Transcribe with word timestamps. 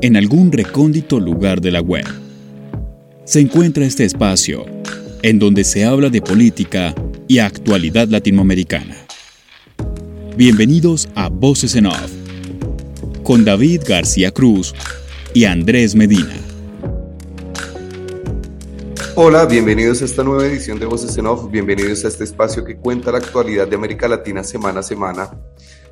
en 0.00 0.16
algún 0.16 0.52
recóndito 0.52 1.20
lugar 1.20 1.60
de 1.60 1.70
la 1.70 1.80
web, 1.80 2.06
se 3.24 3.40
encuentra 3.40 3.84
este 3.84 4.04
espacio 4.04 4.64
en 5.22 5.38
donde 5.38 5.64
se 5.64 5.84
habla 5.84 6.10
de 6.10 6.22
política 6.22 6.94
y 7.26 7.38
actualidad 7.38 8.08
latinoamericana. 8.08 8.96
Bienvenidos 10.36 11.08
a 11.14 11.28
Voces 11.28 11.74
en 11.74 11.86
Off, 11.86 12.12
con 13.22 13.44
David 13.44 13.82
García 13.88 14.30
Cruz 14.30 14.74
y 15.34 15.44
Andrés 15.44 15.94
Medina. 15.94 16.36
Hola, 19.16 19.46
bienvenidos 19.46 20.02
a 20.02 20.04
esta 20.04 20.22
nueva 20.22 20.46
edición 20.46 20.78
de 20.78 20.86
Voces 20.86 21.16
en 21.16 21.26
Off, 21.26 21.50
bienvenidos 21.50 22.04
a 22.04 22.08
este 22.08 22.24
espacio 22.24 22.64
que 22.64 22.76
cuenta 22.76 23.10
la 23.10 23.18
actualidad 23.18 23.66
de 23.66 23.76
América 23.76 24.06
Latina 24.06 24.44
semana 24.44 24.80
a 24.80 24.82
semana. 24.82 25.30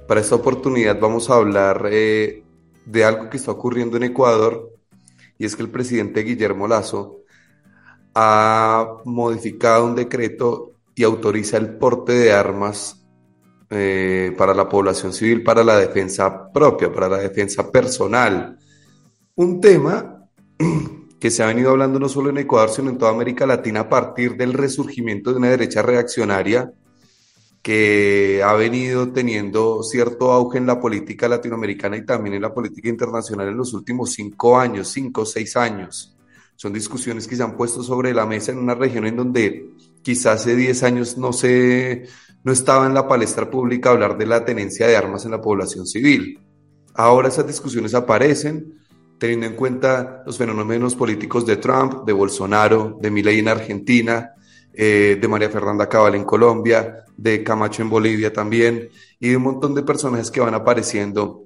Para 0.07 0.21
esta 0.21 0.35
oportunidad 0.35 1.01
vamos 1.01 1.31
a 1.31 1.37
hablar 1.37 1.89
eh, 1.91 2.44
de 2.87 3.05
algo 3.05 3.31
que 3.31 3.37
está 3.37 3.51
ocurriendo 3.51 3.97
en 3.97 4.05
Ecuador 4.05 4.71
y 5.39 5.45
es 5.45 5.57
que 5.57 5.63
el 5.63 5.71
presidente 5.71 6.23
Guillermo 6.23 6.69
Lazo 6.69 7.21
ha 8.15 8.99
modificado 9.05 9.87
un 9.87 9.95
decreto 9.95 10.73
y 10.95 11.03
autoriza 11.03 11.57
el 11.57 11.77
porte 11.77 12.13
de 12.13 12.33
armas 12.33 13.05
eh, 13.71 14.33
para 14.39 14.55
la 14.55 14.69
población 14.69 15.13
civil, 15.13 15.43
para 15.43 15.65
la 15.65 15.77
defensa 15.77 16.53
propia, 16.53 16.93
para 16.93 17.09
la 17.09 17.19
defensa 17.19 17.71
personal. 17.71 18.57
Un 19.35 19.61
tema 19.61 20.29
que 21.19 21.31
se 21.31 21.43
ha 21.43 21.47
venido 21.47 21.71
hablando 21.71 21.99
no 21.99 22.09
solo 22.09 22.31
en 22.31 22.39
Ecuador, 22.39 22.71
sino 22.71 22.91
en 22.91 22.99
toda 22.99 23.11
América 23.11 23.47
Latina 23.47 23.81
a 23.81 23.89
partir 23.89 24.37
del 24.37 24.53
resurgimiento 24.53 25.33
de 25.33 25.39
una 25.39 25.51
derecha 25.51 25.83
reaccionaria 25.83 26.73
que 27.65 28.43
ha 28.45 28.53
venido 28.53 29.11
teniendo 29.11 29.83
cierto 29.83 30.33
auge 30.33 30.59
en 30.59 30.67
la 30.67 30.79
política 30.79 31.29
latinoamericana 31.29 31.97
y 31.97 32.05
también 32.05 32.35
en 32.35 32.43
la 32.43 32.53
política 32.53 32.91
internacional 32.91 33.49
en 33.49 33.57
los 33.57 33.73
últimos 33.73 34.13
cinco 34.13 34.59
años, 34.59 34.89
cinco 34.89 35.23
o 35.23 35.27
seis 35.27 35.57
años. 35.57 36.15
Son 36.57 36.75
discusiones 36.75 37.27
que 37.27 37.37
se 37.37 37.43
han 37.43 37.57
puesto 37.57 37.83
sobre 37.83 38.13
la 38.13 38.27
mesa 38.27 38.53
en 38.53 38.59
una 38.59 38.75
región 38.75 39.07
en 39.07 39.17
donde 39.17 39.71
quizás 40.03 40.43
hace 40.43 40.57
diez 40.57 40.83
años 40.83 41.17
no 41.17 41.33
se, 41.33 42.05
no 42.43 42.53
estaba 42.53 42.85
en 42.85 42.93
la 42.93 43.09
palestra 43.09 43.51
pública 43.51 43.89
hablar 43.89 44.19
de 44.19 44.27
la 44.27 44.45
tenencia 44.45 44.87
de 44.87 44.99
armas 44.99 45.25
en 45.25 45.31
la 45.31 45.41
población 45.41 45.87
civil. 45.87 46.39
Ahora 46.93 47.29
esas 47.29 47.47
discusiones 47.47 47.95
aparecen 47.95 48.75
teniendo 49.17 49.47
en 49.47 49.55
cuenta 49.55 50.23
los 50.27 50.37
fenómenos 50.37 50.95
políticos 50.95 51.47
de 51.47 51.57
Trump, 51.57 52.05
de 52.05 52.13
Bolsonaro, 52.13 52.99
de 53.01 53.11
Milei 53.11 53.39
en 53.39 53.49
Argentina, 53.49 54.35
eh, 54.77 55.19
de 55.21 55.29
María 55.29 55.51
Fernanda 55.51 55.89
Cabal 55.89 56.15
en 56.15 56.25
Colombia, 56.25 57.05
de 57.17 57.45
Camacho 57.45 57.83
en 57.83 57.91
Bolivia 57.91 58.33
también, 58.33 58.89
y 59.21 59.29
de 59.29 59.37
un 59.37 59.45
montón 59.45 59.75
de 59.75 59.83
personajes 59.83 60.31
que 60.31 60.41
van 60.41 60.55
apareciendo 60.55 61.45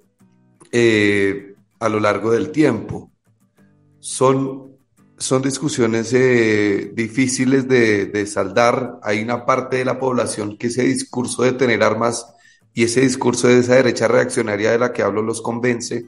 eh, 0.72 1.54
a 1.78 1.88
lo 1.88 2.00
largo 2.00 2.30
del 2.30 2.50
tiempo. 2.50 3.10
Son, 4.00 4.76
son 5.18 5.42
discusiones 5.42 6.12
eh, 6.14 6.90
difíciles 6.94 7.68
de, 7.68 8.06
de 8.06 8.26
saldar. 8.26 8.98
Hay 9.02 9.22
una 9.22 9.44
parte 9.44 9.76
de 9.76 9.84
la 9.84 9.98
población 9.98 10.56
que 10.56 10.68
ese 10.68 10.84
discurso 10.84 11.42
de 11.42 11.52
tener 11.52 11.82
armas 11.82 12.26
y 12.72 12.84
ese 12.84 13.00
discurso 13.00 13.48
de 13.48 13.58
esa 13.58 13.74
derecha 13.74 14.08
reaccionaria 14.08 14.70
de 14.70 14.78
la 14.78 14.92
que 14.92 15.02
hablo 15.02 15.20
los 15.20 15.42
convence 15.42 16.06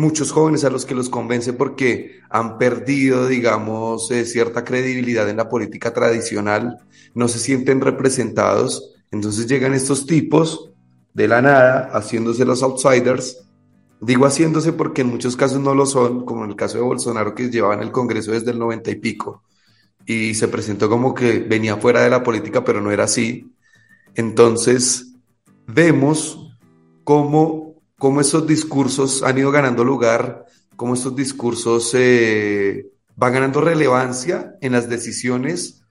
muchos 0.00 0.32
jóvenes 0.32 0.64
a 0.64 0.70
los 0.70 0.84
que 0.86 0.94
los 0.94 1.08
convence 1.08 1.52
porque 1.52 2.20
han 2.28 2.58
perdido, 2.58 3.28
digamos, 3.28 4.10
eh, 4.10 4.24
cierta 4.24 4.64
credibilidad 4.64 5.28
en 5.28 5.36
la 5.36 5.48
política 5.48 5.92
tradicional, 5.92 6.78
no 7.14 7.28
se 7.28 7.38
sienten 7.38 7.80
representados, 7.80 8.94
entonces 9.10 9.46
llegan 9.46 9.74
estos 9.74 10.06
tipos 10.06 10.70
de 11.14 11.28
la 11.28 11.42
nada 11.42 11.90
haciéndose 11.92 12.44
los 12.44 12.62
outsiders. 12.62 13.44
Digo 14.00 14.24
haciéndose 14.24 14.72
porque 14.72 15.02
en 15.02 15.08
muchos 15.08 15.36
casos 15.36 15.60
no 15.60 15.74
lo 15.74 15.84
son, 15.84 16.24
como 16.24 16.44
en 16.44 16.50
el 16.50 16.56
caso 16.56 16.78
de 16.78 16.84
Bolsonaro 16.84 17.34
que 17.34 17.50
llevaba 17.50 17.74
en 17.74 17.82
el 17.82 17.92
Congreso 17.92 18.32
desde 18.32 18.52
el 18.52 18.58
noventa 18.58 18.90
y 18.90 18.96
pico 18.96 19.42
y 20.06 20.34
se 20.34 20.48
presentó 20.48 20.88
como 20.88 21.14
que 21.14 21.40
venía 21.40 21.76
fuera 21.76 22.02
de 22.02 22.10
la 22.10 22.22
política, 22.22 22.64
pero 22.64 22.80
no 22.80 22.90
era 22.90 23.04
así. 23.04 23.52
Entonces, 24.14 25.14
vemos 25.66 26.52
cómo 27.04 27.69
cómo 28.00 28.22
esos 28.22 28.46
discursos 28.46 29.22
han 29.22 29.36
ido 29.36 29.50
ganando 29.50 29.84
lugar, 29.84 30.46
cómo 30.74 30.94
estos 30.94 31.14
discursos 31.14 31.92
eh, 31.92 32.86
van 33.14 33.34
ganando 33.34 33.60
relevancia 33.60 34.56
en 34.62 34.72
las 34.72 34.88
decisiones 34.88 35.84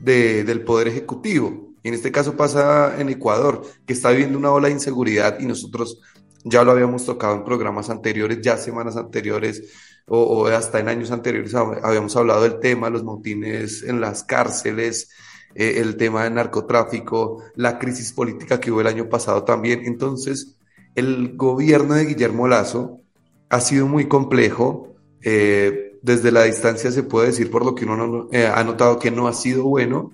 del 0.00 0.62
Poder 0.64 0.88
Ejecutivo. 0.88 1.72
Y 1.82 1.88
en 1.88 1.94
este 1.94 2.12
caso 2.12 2.36
pasa 2.36 3.00
en 3.00 3.08
Ecuador, 3.08 3.62
que 3.86 3.94
está 3.94 4.10
viviendo 4.10 4.36
una 4.36 4.52
ola 4.52 4.68
de 4.68 4.74
inseguridad 4.74 5.40
y 5.40 5.46
nosotros 5.46 6.02
ya 6.44 6.62
lo 6.62 6.72
habíamos 6.72 7.06
tocado 7.06 7.36
en 7.36 7.44
programas 7.44 7.88
anteriores, 7.88 8.42
ya 8.42 8.58
semanas 8.58 8.98
anteriores 8.98 9.62
o, 10.08 10.46
hasta 10.46 10.78
en 10.78 10.88
años 10.88 11.10
anteriores 11.10 11.54
habíamos 11.54 12.14
hablado 12.16 12.42
del 12.42 12.60
tema, 12.60 12.90
los 12.90 13.02
motines 13.02 13.82
en 13.82 13.98
las 14.02 14.24
cárceles, 14.24 15.08
eh, 15.54 15.76
el 15.78 15.96
tema 15.96 16.24
del 16.24 16.34
narcotráfico, 16.34 17.44
la 17.54 17.78
crisis 17.78 18.12
política 18.12 18.60
que 18.60 18.70
hubo 18.70 18.82
el 18.82 18.88
año 18.88 19.08
pasado 19.08 19.42
también. 19.42 19.86
Entonces, 19.86 20.58
el 20.94 21.36
gobierno 21.36 21.94
de 21.94 22.06
Guillermo 22.06 22.48
Lazo 22.48 23.00
ha 23.48 23.60
sido 23.60 23.86
muy 23.86 24.06
complejo. 24.06 24.94
Eh, 25.22 25.98
desde 26.02 26.32
la 26.32 26.44
distancia 26.44 26.90
se 26.90 27.02
puede 27.02 27.28
decir 27.28 27.50
por 27.50 27.64
lo 27.64 27.74
que 27.74 27.84
uno 27.84 28.28
eh, 28.32 28.46
ha 28.46 28.64
notado 28.64 28.98
que 28.98 29.10
no 29.10 29.28
ha 29.28 29.32
sido 29.32 29.64
bueno. 29.64 30.12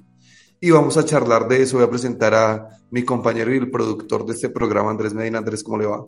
Y 0.60 0.70
vamos 0.70 0.96
a 0.96 1.04
charlar 1.04 1.48
de 1.48 1.62
eso. 1.62 1.76
Voy 1.76 1.86
a 1.86 1.90
presentar 1.90 2.34
a 2.34 2.68
mi 2.90 3.02
compañero 3.02 3.54
y 3.54 3.58
el 3.58 3.70
productor 3.70 4.24
de 4.26 4.32
este 4.32 4.48
programa, 4.48 4.90
Andrés 4.90 5.14
Medina. 5.14 5.38
Andrés, 5.38 5.62
¿cómo 5.62 5.78
le 5.78 5.86
va? 5.86 6.04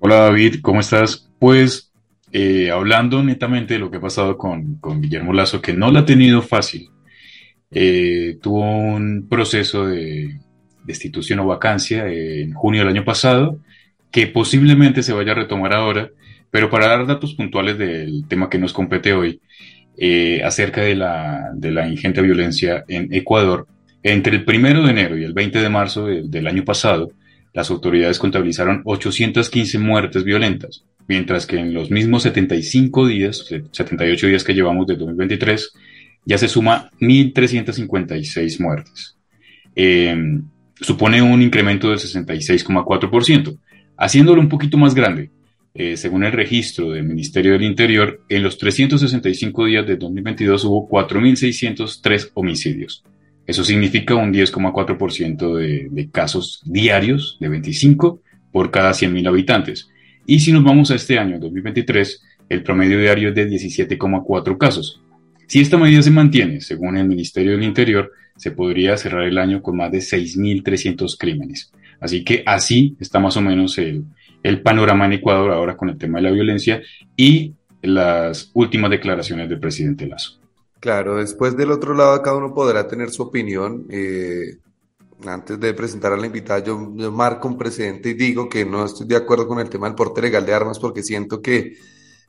Hola 0.00 0.16
David, 0.16 0.56
¿cómo 0.62 0.80
estás? 0.80 1.30
Pues 1.38 1.92
eh, 2.32 2.70
hablando 2.70 3.22
netamente 3.22 3.74
de 3.74 3.80
lo 3.80 3.90
que 3.90 3.98
ha 3.98 4.00
pasado 4.00 4.36
con, 4.36 4.80
Guillermo 5.00 5.32
Lazo, 5.32 5.60
que 5.60 5.74
no 5.74 5.92
lo 5.92 6.00
ha 6.00 6.04
tenido 6.04 6.42
fácil. 6.42 6.90
tuvo 7.70 8.66
un 8.66 9.28
proceso 9.28 9.86
de 9.86 10.40
destitución 10.84 11.40
o 11.40 11.46
vacancia 11.46 12.06
en 12.08 12.52
junio 12.52 12.80
del 12.80 12.88
año 12.88 13.04
pasado, 13.04 13.58
que 14.10 14.26
posiblemente 14.26 15.02
se 15.02 15.12
vaya 15.12 15.32
a 15.32 15.36
retomar 15.36 15.72
ahora, 15.72 16.10
pero 16.50 16.68
para 16.68 16.86
dar 16.86 17.06
datos 17.06 17.34
puntuales 17.34 17.78
del 17.78 18.24
tema 18.28 18.50
que 18.50 18.58
nos 18.58 18.72
compete 18.72 19.14
hoy, 19.14 19.40
eh, 19.96 20.42
acerca 20.44 20.82
de 20.82 20.94
la, 20.94 21.50
de 21.54 21.70
la, 21.70 21.88
ingente 21.88 22.20
violencia 22.22 22.84
en 22.88 23.12
Ecuador, 23.12 23.66
entre 24.02 24.36
el 24.36 24.44
1 24.46 24.84
de 24.84 24.90
enero 24.90 25.16
y 25.16 25.24
el 25.24 25.32
20 25.32 25.60
de 25.60 25.68
marzo 25.68 26.06
del 26.06 26.46
año 26.46 26.64
pasado, 26.64 27.12
las 27.52 27.70
autoridades 27.70 28.18
contabilizaron 28.18 28.82
815 28.84 29.78
muertes 29.78 30.24
violentas, 30.24 30.84
mientras 31.06 31.46
que 31.46 31.58
en 31.58 31.74
los 31.74 31.90
mismos 31.90 32.22
75 32.22 33.06
días, 33.06 33.46
78 33.70 34.26
días 34.26 34.44
que 34.44 34.54
llevamos 34.54 34.86
de 34.86 34.96
2023, 34.96 35.72
ya 36.24 36.38
se 36.38 36.48
suma 36.48 36.90
1.356 37.00 38.60
muertes. 38.60 39.16
Eh, 39.76 40.16
supone 40.80 41.22
un 41.22 41.42
incremento 41.42 41.90
del 41.90 41.98
66,4%. 41.98 43.58
Haciéndolo 43.96 44.40
un 44.40 44.48
poquito 44.48 44.78
más 44.78 44.94
grande, 44.94 45.30
eh, 45.74 45.96
según 45.96 46.24
el 46.24 46.32
registro 46.32 46.90
del 46.90 47.04
Ministerio 47.04 47.52
del 47.52 47.62
Interior, 47.62 48.20
en 48.28 48.42
los 48.42 48.58
365 48.58 49.66
días 49.66 49.86
de 49.86 49.96
2022 49.96 50.64
hubo 50.64 50.88
4.603 50.88 52.30
homicidios. 52.34 53.04
Eso 53.46 53.64
significa 53.64 54.14
un 54.14 54.32
10,4% 54.32 55.56
de, 55.56 55.88
de 55.90 56.10
casos 56.10 56.62
diarios, 56.64 57.36
de 57.40 57.48
25 57.48 58.20
por 58.52 58.70
cada 58.70 58.90
100.000 58.92 59.28
habitantes. 59.28 59.88
Y 60.26 60.40
si 60.40 60.52
nos 60.52 60.62
vamos 60.62 60.90
a 60.90 60.94
este 60.94 61.18
año, 61.18 61.38
2023, 61.38 62.22
el 62.48 62.62
promedio 62.62 62.98
diario 62.98 63.30
es 63.30 63.34
de 63.34 63.48
17,4 63.48 64.58
casos. 64.58 65.00
Si 65.48 65.60
esta 65.60 65.76
medida 65.76 66.02
se 66.02 66.10
mantiene, 66.10 66.60
según 66.60 66.96
el 66.96 67.08
Ministerio 67.08 67.52
del 67.52 67.62
Interior, 67.62 68.10
se 68.36 68.50
podría 68.50 68.96
cerrar 68.96 69.24
el 69.24 69.38
año 69.38 69.62
con 69.62 69.76
más 69.76 69.90
de 69.92 69.98
6.300 69.98 71.16
crímenes. 71.18 71.72
Así 72.00 72.24
que 72.24 72.42
así 72.46 72.96
está 73.00 73.20
más 73.20 73.36
o 73.36 73.40
menos 73.40 73.78
el, 73.78 74.04
panorama 74.62 75.06
en 75.06 75.14
Ecuador 75.14 75.52
ahora 75.52 75.76
con 75.76 75.88
el 75.88 75.98
tema 75.98 76.18
de 76.18 76.22
la 76.22 76.30
violencia 76.30 76.82
y 77.16 77.54
las 77.80 78.50
últimas 78.54 78.90
declaraciones 78.90 79.48
del 79.48 79.60
presidente 79.60 80.06
Lazo. 80.06 80.38
Claro, 80.80 81.16
después 81.16 81.56
del 81.56 81.70
otro 81.70 81.94
lado 81.94 82.20
cada 82.22 82.36
uno 82.36 82.52
podrá 82.52 82.88
tener 82.88 83.10
su 83.10 83.22
opinión. 83.22 83.86
Eh, 83.90 84.58
antes 85.24 85.60
de 85.60 85.74
presentar 85.74 86.12
a 86.12 86.16
la 86.16 86.26
invitada, 86.26 86.58
yo, 86.58 86.92
yo, 86.96 87.12
marco 87.12 87.46
un 87.46 87.56
precedente 87.56 88.10
y 88.10 88.14
digo 88.14 88.48
que 88.48 88.64
no 88.64 88.84
estoy 88.84 89.06
de 89.06 89.14
acuerdo 89.14 89.46
con 89.46 89.60
el 89.60 89.70
tema 89.70 89.86
del 89.86 89.94
porte 89.94 90.20
legal 90.20 90.44
de 90.44 90.52
armas 90.52 90.80
porque 90.80 91.04
siento 91.04 91.40
que 91.40 91.76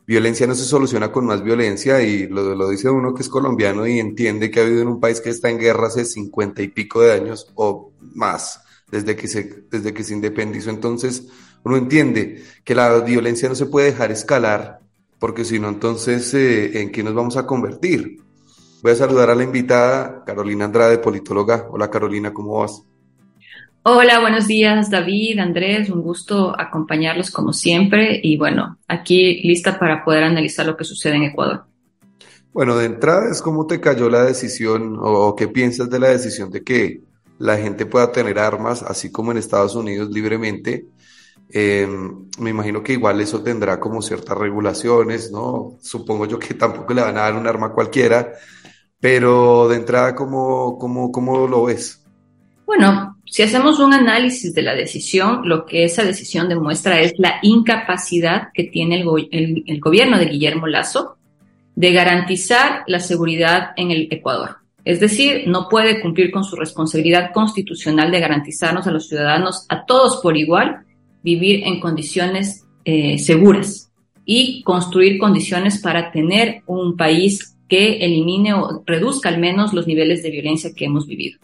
violencia 0.06 0.48
no 0.48 0.56
se 0.56 0.66
soluciona 0.66 1.12
con 1.12 1.26
más 1.26 1.44
violencia 1.44 2.02
y 2.02 2.28
lo, 2.28 2.70
dice 2.70 2.90
uno 2.90 3.14
que 3.14 3.22
es 3.22 3.30
colombiano 3.30 3.88
y 3.88 4.00
entiende 4.00 4.52
que 4.52 4.60
ha 4.60 4.64
vivido 4.64 4.82
en 4.84 4.90
un 4.90 5.00
país 5.00 5.22
que 5.22 5.30
está 5.30 5.50
en 5.50 5.60
guerra 5.60 5.88
hace 5.88 6.06
cincuenta 6.06 6.62
y 6.62 6.68
pico 6.68 7.02
de 7.02 7.14
años 7.14 7.52
o 7.56 7.92
más 8.14 8.62
desde 8.92 9.16
que 9.16 9.28
se, 9.28 9.64
desde 9.70 9.94
que 9.94 10.04
se 10.04 10.14
independizó. 10.14 10.70
Entonces 10.70 11.28
uno 11.64 11.78
entiende 11.78 12.44
que 12.64 12.76
la 12.76 13.00
violencia 13.00 13.50
no 13.50 13.56
se 13.56 13.66
puede 13.66 13.92
dejar 13.92 14.12
escalar 14.12 14.84
porque 15.24 15.46
si 15.46 15.58
no, 15.58 15.70
entonces, 15.70 16.34
eh, 16.34 16.82
¿en 16.82 16.92
qué 16.92 17.02
nos 17.02 17.14
vamos 17.14 17.38
a 17.38 17.46
convertir? 17.46 18.18
Voy 18.82 18.92
a 18.92 18.96
saludar 18.96 19.30
a 19.30 19.36
la 19.36 19.44
invitada, 19.44 20.22
Carolina 20.26 20.66
Andrade, 20.66 20.98
politóloga. 20.98 21.70
Hola 21.72 21.90
Carolina, 21.90 22.34
¿cómo 22.34 22.60
vas? 22.60 22.84
Hola, 23.86 24.22
buenos 24.22 24.48
días 24.48 24.90
David, 24.90 25.40
Andrés, 25.40 25.90
un 25.90 26.02
gusto 26.02 26.56
acompañarlos 26.58 27.30
como 27.30 27.52
siempre 27.52 28.18
y 28.24 28.38
bueno, 28.38 28.78
aquí 28.88 29.42
lista 29.44 29.78
para 29.78 30.06
poder 30.06 30.24
analizar 30.24 30.66
lo 30.66 30.78
que 30.78 30.86
sucede 30.86 31.18
en 31.18 31.24
Ecuador. 31.24 31.66
Bueno, 32.54 32.78
de 32.78 32.86
entrada 32.86 33.30
es 33.30 33.42
cómo 33.42 33.68
te 33.68 33.82
cayó 33.82 34.10
la 34.10 34.24
decisión 34.24 34.98
o 35.02 35.36
qué 35.36 35.50
piensas 35.50 35.90
de 35.90 36.00
la 36.00 36.08
decisión 36.08 36.50
de 36.50 36.64
que 36.64 37.02
la 37.40 37.58
gente 37.58 37.86
pueda 37.86 38.10
tener 38.10 38.40
armas, 38.40 38.84
así 38.84 39.12
como 39.12 39.32
en 39.32 39.38
Estados 39.38 39.76
Unidos 39.76 40.10
libremente. 40.12 40.86
Eh, 41.50 41.86
me 42.40 42.52
imagino 42.52 42.82
que 42.82 42.94
igual 42.94 43.20
eso 43.20 43.44
tendrá 43.44 43.82
como 43.82 44.02
ciertas 44.02 44.38
regulaciones, 44.38 45.30
¿no? 45.30 45.78
Supongo 45.82 46.26
yo 46.26 46.40
que 46.40 46.54
tampoco 46.54 46.94
le 46.94 47.02
van 47.02 47.18
a 47.18 47.24
dar 47.24 47.36
un 47.36 47.48
arma 47.48 47.74
cualquiera, 47.74 48.32
pero 49.02 49.68
de 49.68 49.76
entrada, 49.76 50.16
¿cómo, 50.16 50.78
cómo, 50.78 51.12
cómo 51.12 51.48
lo 51.48 51.66
ves? 51.66 52.02
Bueno, 52.66 53.13
si 53.34 53.42
hacemos 53.42 53.80
un 53.80 53.96
análisis 53.96 54.54
de 54.54 54.62
la 54.62 54.76
decisión, 54.76 55.42
lo 55.50 55.66
que 55.66 55.86
esa 55.86 56.04
decisión 56.04 56.48
demuestra 56.48 57.02
es 57.02 57.16
la 57.18 57.40
incapacidad 57.42 58.50
que 58.54 58.66
tiene 58.66 59.04
el, 59.32 59.80
gobierno 59.80 60.20
de 60.20 60.28
Guillermo 60.28 60.68
Lazo 60.68 61.18
de 61.76 61.92
garantizar 61.94 62.84
la 62.86 63.00
seguridad 63.00 63.72
en 63.76 63.90
el 63.90 64.08
Ecuador. 64.12 64.58
Es 64.86 65.00
decir, 65.00 65.46
no 65.48 65.68
puede 65.68 66.00
cumplir 66.00 66.30
con 66.30 66.44
su 66.44 66.56
responsabilidad 66.56 67.32
constitucional 67.34 68.12
de 68.12 68.20
garantizarnos 68.20 68.86
a 68.86 68.92
los 68.92 69.08
ciudadanos, 69.08 69.66
a 69.68 69.84
todos 69.88 70.18
por 70.22 70.38
igual, 70.38 70.86
vivir 71.24 71.64
en 71.66 71.80
condiciones 71.80 72.68
eh, 72.86 73.18
seguras 73.18 73.92
y 74.26 74.62
construir 74.62 75.18
condiciones 75.18 75.82
para 75.82 76.12
tener 76.12 76.62
un 76.68 76.96
país 76.96 77.58
que 77.68 77.98
elimine 78.06 78.54
o 78.54 78.84
reduzca 78.86 79.30
al 79.30 79.40
menos 79.40 79.74
los 79.74 79.88
niveles 79.88 80.22
de 80.22 80.30
violencia 80.30 80.72
que 80.76 80.86
hemos 80.86 81.08
vivido. 81.08 81.40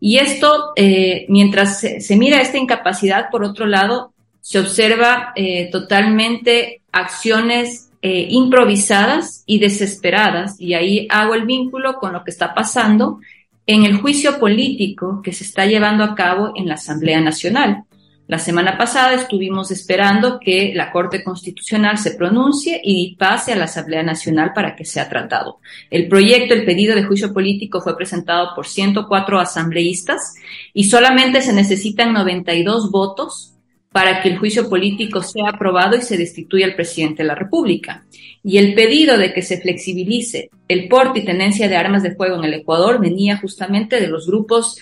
Y 0.00 0.18
esto, 0.18 0.72
eh, 0.76 1.26
mientras 1.28 1.80
se, 1.80 2.16
mira 2.16 2.40
esta 2.40 2.58
incapacidad, 2.58 3.30
por 3.30 3.44
otro 3.44 3.66
lado, 3.66 4.12
se 4.40 4.58
observa 4.58 5.32
eh, 5.36 5.70
totalmente 5.70 6.82
acciones 6.92 7.90
eh, 8.02 8.26
improvisadas 8.28 9.44
y 9.46 9.58
desesperadas, 9.58 10.60
y 10.60 10.74
ahí 10.74 11.06
hago 11.08 11.34
el 11.34 11.46
vínculo 11.46 11.94
con 11.98 12.12
lo 12.12 12.22
que 12.22 12.30
está 12.30 12.54
pasando 12.54 13.20
en 13.66 13.84
el 13.84 13.96
juicio 13.96 14.38
político 14.38 15.22
que 15.22 15.32
se 15.32 15.44
está 15.44 15.64
llevando 15.64 16.04
a 16.04 16.14
cabo 16.14 16.52
en 16.54 16.68
la 16.68 16.74
Asamblea 16.74 17.20
Nacional. 17.20 17.84
La 18.26 18.38
semana 18.38 18.78
pasada 18.78 19.14
estuvimos 19.14 19.70
esperando 19.70 20.40
que 20.40 20.72
la 20.74 20.90
Corte 20.90 21.22
Constitucional 21.22 21.98
se 21.98 22.12
pronuncie 22.12 22.80
y 22.82 23.16
pase 23.16 23.52
a 23.52 23.56
la 23.56 23.64
Asamblea 23.64 24.02
Nacional 24.02 24.52
para 24.54 24.74
que 24.74 24.86
sea 24.86 25.10
tratado. 25.10 25.58
El 25.90 26.08
proyecto, 26.08 26.54
el 26.54 26.64
pedido 26.64 26.94
de 26.94 27.04
juicio 27.04 27.34
político 27.34 27.82
fue 27.82 27.96
presentado 27.96 28.54
por 28.54 28.66
104 28.66 29.38
asambleístas 29.38 30.36
y 30.72 30.84
solamente 30.84 31.42
se 31.42 31.52
necesitan 31.52 32.14
92 32.14 32.90
votos 32.90 33.54
para 33.92 34.22
que 34.22 34.30
el 34.30 34.38
juicio 34.38 34.70
político 34.70 35.22
sea 35.22 35.50
aprobado 35.50 35.94
y 35.96 36.00
se 36.00 36.16
destituya 36.16 36.64
al 36.64 36.74
presidente 36.74 37.22
de 37.22 37.28
la 37.28 37.34
República. 37.34 38.06
Y 38.42 38.56
el 38.56 38.74
pedido 38.74 39.18
de 39.18 39.34
que 39.34 39.42
se 39.42 39.60
flexibilice 39.60 40.48
el 40.66 40.88
porte 40.88 41.20
y 41.20 41.24
tenencia 41.24 41.68
de 41.68 41.76
armas 41.76 42.02
de 42.02 42.14
fuego 42.14 42.36
en 42.36 42.44
el 42.44 42.54
Ecuador 42.54 43.00
venía 43.00 43.36
justamente 43.36 44.00
de 44.00 44.08
los 44.08 44.26
grupos 44.26 44.78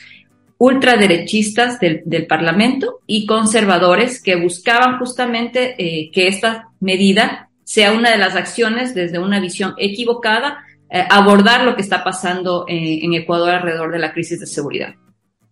ultraderechistas 0.62 1.80
del, 1.80 2.02
del 2.04 2.28
Parlamento 2.28 3.00
y 3.04 3.26
conservadores 3.26 4.22
que 4.22 4.36
buscaban 4.36 4.96
justamente 5.00 5.74
eh, 5.76 6.08
que 6.12 6.28
esta 6.28 6.68
medida 6.78 7.50
sea 7.64 7.90
una 7.90 8.12
de 8.12 8.18
las 8.18 8.36
acciones 8.36 8.94
desde 8.94 9.18
una 9.18 9.40
visión 9.40 9.74
equivocada, 9.76 10.64
eh, 10.88 11.02
abordar 11.10 11.64
lo 11.64 11.74
que 11.74 11.82
está 11.82 12.04
pasando 12.04 12.64
en 12.68 13.12
Ecuador 13.12 13.50
alrededor 13.50 13.90
de 13.90 13.98
la 13.98 14.12
crisis 14.12 14.38
de 14.38 14.46
seguridad. 14.46 14.94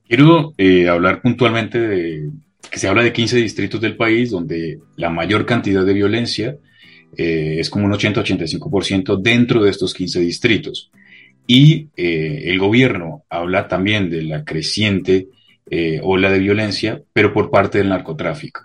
Quiero 0.06 0.54
eh, 0.56 0.88
hablar 0.88 1.20
puntualmente 1.22 1.80
de 1.80 2.30
que 2.70 2.78
se 2.78 2.86
habla 2.86 3.02
de 3.02 3.12
15 3.12 3.36
distritos 3.38 3.80
del 3.80 3.96
país 3.96 4.30
donde 4.30 4.78
la 4.94 5.10
mayor 5.10 5.44
cantidad 5.44 5.84
de 5.84 5.92
violencia 5.92 6.56
es 7.16 7.68
como 7.68 7.86
un 7.86 7.92
80-85% 7.92 9.20
dentro 9.20 9.64
de 9.64 9.70
estos 9.70 9.92
15 9.92 10.20
distritos. 10.20 10.92
Y 11.52 11.88
eh, 11.96 12.44
el 12.44 12.60
gobierno 12.60 13.24
habla 13.28 13.66
también 13.66 14.08
de 14.08 14.22
la 14.22 14.44
creciente 14.44 15.26
eh, 15.68 15.98
ola 16.00 16.30
de 16.30 16.38
violencia, 16.38 17.02
pero 17.12 17.32
por 17.32 17.50
parte 17.50 17.78
del 17.78 17.88
narcotráfico. 17.88 18.60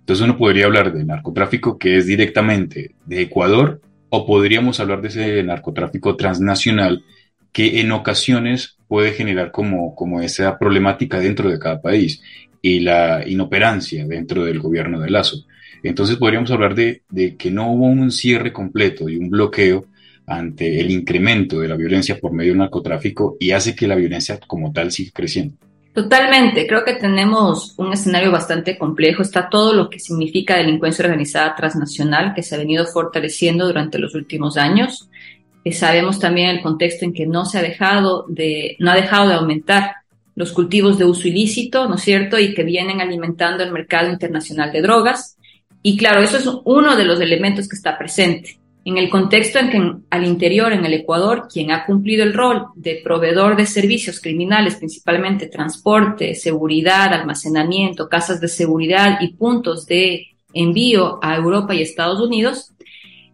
Entonces 0.00 0.22
uno 0.22 0.36
podría 0.36 0.66
hablar 0.66 0.92
del 0.92 1.06
narcotráfico 1.06 1.78
que 1.78 1.96
es 1.96 2.04
directamente 2.04 2.90
de 3.06 3.22
Ecuador 3.22 3.80
o 4.10 4.26
podríamos 4.26 4.80
hablar 4.80 5.00
de 5.00 5.08
ese 5.08 5.42
narcotráfico 5.44 6.14
transnacional 6.14 7.06
que 7.52 7.80
en 7.80 7.90
ocasiones 7.92 8.76
puede 8.86 9.12
generar 9.12 9.50
como, 9.50 9.94
como 9.94 10.20
esa 10.20 10.58
problemática 10.58 11.18
dentro 11.18 11.48
de 11.48 11.58
cada 11.58 11.80
país 11.80 12.20
y 12.60 12.80
la 12.80 13.26
inoperancia 13.26 14.06
dentro 14.06 14.44
del 14.44 14.60
gobierno 14.60 15.00
de 15.00 15.08
Lazo. 15.08 15.46
Entonces 15.82 16.16
podríamos 16.16 16.50
hablar 16.50 16.74
de, 16.74 17.00
de 17.08 17.34
que 17.36 17.50
no 17.50 17.72
hubo 17.72 17.86
un 17.86 18.10
cierre 18.10 18.52
completo 18.52 19.08
y 19.08 19.16
un 19.16 19.30
bloqueo 19.30 19.86
ante 20.26 20.80
el 20.80 20.90
incremento 20.90 21.60
de 21.60 21.68
la 21.68 21.76
violencia 21.76 22.18
por 22.18 22.32
medio 22.32 22.52
del 22.52 22.58
narcotráfico 22.58 23.36
y 23.38 23.52
hace 23.52 23.74
que 23.74 23.86
la 23.86 23.94
violencia 23.94 24.38
como 24.46 24.72
tal 24.72 24.90
siga 24.90 25.12
creciendo. 25.14 25.56
Totalmente, 25.94 26.66
creo 26.66 26.84
que 26.84 26.94
tenemos 26.94 27.74
un 27.78 27.92
escenario 27.92 28.30
bastante 28.30 28.76
complejo. 28.76 29.22
Está 29.22 29.48
todo 29.48 29.72
lo 29.72 29.88
que 29.88 29.98
significa 29.98 30.56
delincuencia 30.56 31.04
organizada 31.04 31.54
transnacional 31.54 32.34
que 32.34 32.42
se 32.42 32.54
ha 32.54 32.58
venido 32.58 32.84
fortaleciendo 32.86 33.66
durante 33.66 33.98
los 33.98 34.14
últimos 34.14 34.58
años. 34.58 35.08
Eh, 35.64 35.72
sabemos 35.72 36.18
también 36.18 36.50
el 36.50 36.60
contexto 36.60 37.06
en 37.06 37.14
que 37.14 37.26
no 37.26 37.46
se 37.46 37.58
ha 37.58 37.62
dejado 37.62 38.26
de, 38.28 38.76
no 38.78 38.90
ha 38.90 38.94
dejado 38.94 39.28
de 39.28 39.36
aumentar 39.36 39.94
los 40.34 40.52
cultivos 40.52 40.98
de 40.98 41.06
uso 41.06 41.28
ilícito, 41.28 41.88
¿no 41.88 41.94
es 41.94 42.02
cierto? 42.02 42.38
Y 42.38 42.52
que 42.52 42.62
vienen 42.62 43.00
alimentando 43.00 43.64
el 43.64 43.72
mercado 43.72 44.10
internacional 44.10 44.70
de 44.72 44.82
drogas. 44.82 45.38
Y 45.82 45.96
claro, 45.96 46.20
eso 46.20 46.36
es 46.36 46.46
uno 46.64 46.94
de 46.94 47.04
los 47.06 47.22
elementos 47.22 47.68
que 47.68 47.76
está 47.76 47.96
presente 47.96 48.58
en 48.86 48.98
el 48.98 49.10
contexto 49.10 49.58
en 49.58 49.70
que 49.70 49.92
al 50.10 50.24
interior, 50.24 50.72
en 50.72 50.84
el 50.86 50.94
Ecuador, 50.94 51.48
quien 51.52 51.72
ha 51.72 51.84
cumplido 51.84 52.22
el 52.22 52.32
rol 52.32 52.66
de 52.76 53.00
proveedor 53.02 53.56
de 53.56 53.66
servicios 53.66 54.20
criminales, 54.20 54.76
principalmente 54.76 55.48
transporte, 55.48 56.36
seguridad, 56.36 57.12
almacenamiento, 57.12 58.08
casas 58.08 58.40
de 58.40 58.46
seguridad 58.46 59.18
y 59.20 59.32
puntos 59.32 59.86
de 59.86 60.28
envío 60.54 61.18
a 61.20 61.34
Europa 61.34 61.74
y 61.74 61.82
Estados 61.82 62.20
Unidos, 62.20 62.74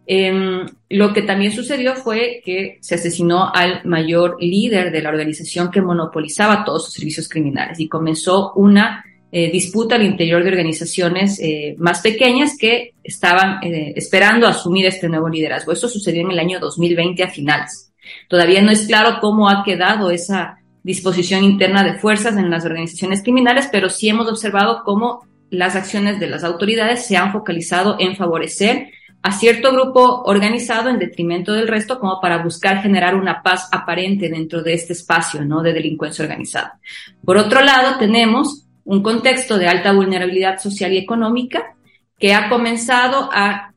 em, 0.07 0.65
lo 0.89 1.13
que 1.13 1.21
también 1.21 1.51
sucedió 1.51 1.95
fue 1.95 2.41
que 2.43 2.79
se 2.81 2.95
asesinó 2.95 3.53
al 3.53 3.85
mayor 3.85 4.37
líder 4.39 4.91
de 4.91 5.03
la 5.03 5.09
organización 5.09 5.69
que 5.69 5.83
monopolizaba 5.83 6.65
todos 6.65 6.85
sus 6.85 6.95
servicios 6.95 7.29
criminales 7.29 7.79
y 7.79 7.87
comenzó 7.87 8.53
una 8.55 9.05
eh, 9.35 9.49
disputa 9.51 9.95
al 9.95 10.03
interior 10.03 10.43
de 10.43 10.49
organizaciones 10.49 11.39
eh, 11.39 11.73
más 11.79 12.01
pequeñas 12.01 12.55
que 12.55 12.93
estaban 13.03 13.63
eh, 13.63 13.91
esperando 13.95 14.45
asumir 14.45 14.85
este 14.85 15.09
nuevo 15.09 15.27
liderazgo. 15.27 15.71
Eso 15.71 15.89
sucedió 15.89 16.21
en 16.21 16.29
el 16.29 16.37
año 16.37 16.59
2020 16.59 17.23
a 17.23 17.29
finales. 17.29 17.91
Todavía 18.27 18.61
no 18.61 18.69
es 18.69 18.85
claro 18.85 19.17
cómo 19.19 19.49
ha 19.49 19.63
quedado 19.63 20.11
esa 20.11 20.59
disposición 20.83 21.43
interna 21.43 21.83
de 21.83 21.95
fuerzas 21.95 22.37
en 22.37 22.51
las 22.51 22.63
organizaciones 22.63 23.23
criminales, 23.23 23.67
pero 23.71 23.89
sí 23.89 24.07
hemos 24.07 24.29
observado 24.29 24.83
cómo 24.85 25.25
las 25.49 25.75
acciones 25.75 26.19
de 26.19 26.27
las 26.27 26.43
autoridades 26.43 27.07
se 27.07 27.17
han 27.17 27.31
focalizado 27.31 27.95
en 27.97 28.15
favorecer 28.15 28.89
a 29.23 29.31
cierto 29.31 29.71
grupo 29.71 30.21
organizado 30.25 30.91
en 30.91 30.99
detrimento 30.99 31.53
del 31.53 31.67
resto 31.67 31.97
como 31.97 32.21
para 32.21 32.43
buscar 32.43 32.83
generar 32.83 33.15
una 33.15 33.41
paz 33.41 33.67
aparente 33.71 34.29
dentro 34.29 34.61
de 34.61 34.75
este 34.75 34.93
espacio 34.93 35.43
¿no? 35.43 35.63
de 35.63 35.73
delincuencia 35.73 36.21
organizada. 36.21 36.77
Por 37.25 37.37
otro 37.37 37.61
lado, 37.61 37.97
tenemos 37.97 38.62
un 38.85 39.01
contexto 39.01 39.57
de 39.57 39.67
alta 39.67 39.93
vulnerabilidad 39.93 40.59
social 40.59 40.93
y 40.93 40.97
económica 40.97 41.75
que 42.19 42.33
ha 42.33 42.49
comenzado 42.49 43.29
a 43.31 43.73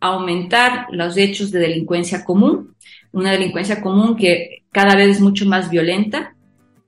aumentar 0.00 0.86
los 0.90 1.16
hechos 1.16 1.50
de 1.50 1.60
delincuencia 1.60 2.24
común, 2.24 2.74
una 3.12 3.32
delincuencia 3.32 3.80
común 3.80 4.16
que 4.16 4.64
cada 4.72 4.94
vez 4.94 5.16
es 5.16 5.20
mucho 5.20 5.46
más 5.46 5.70
violenta 5.70 6.34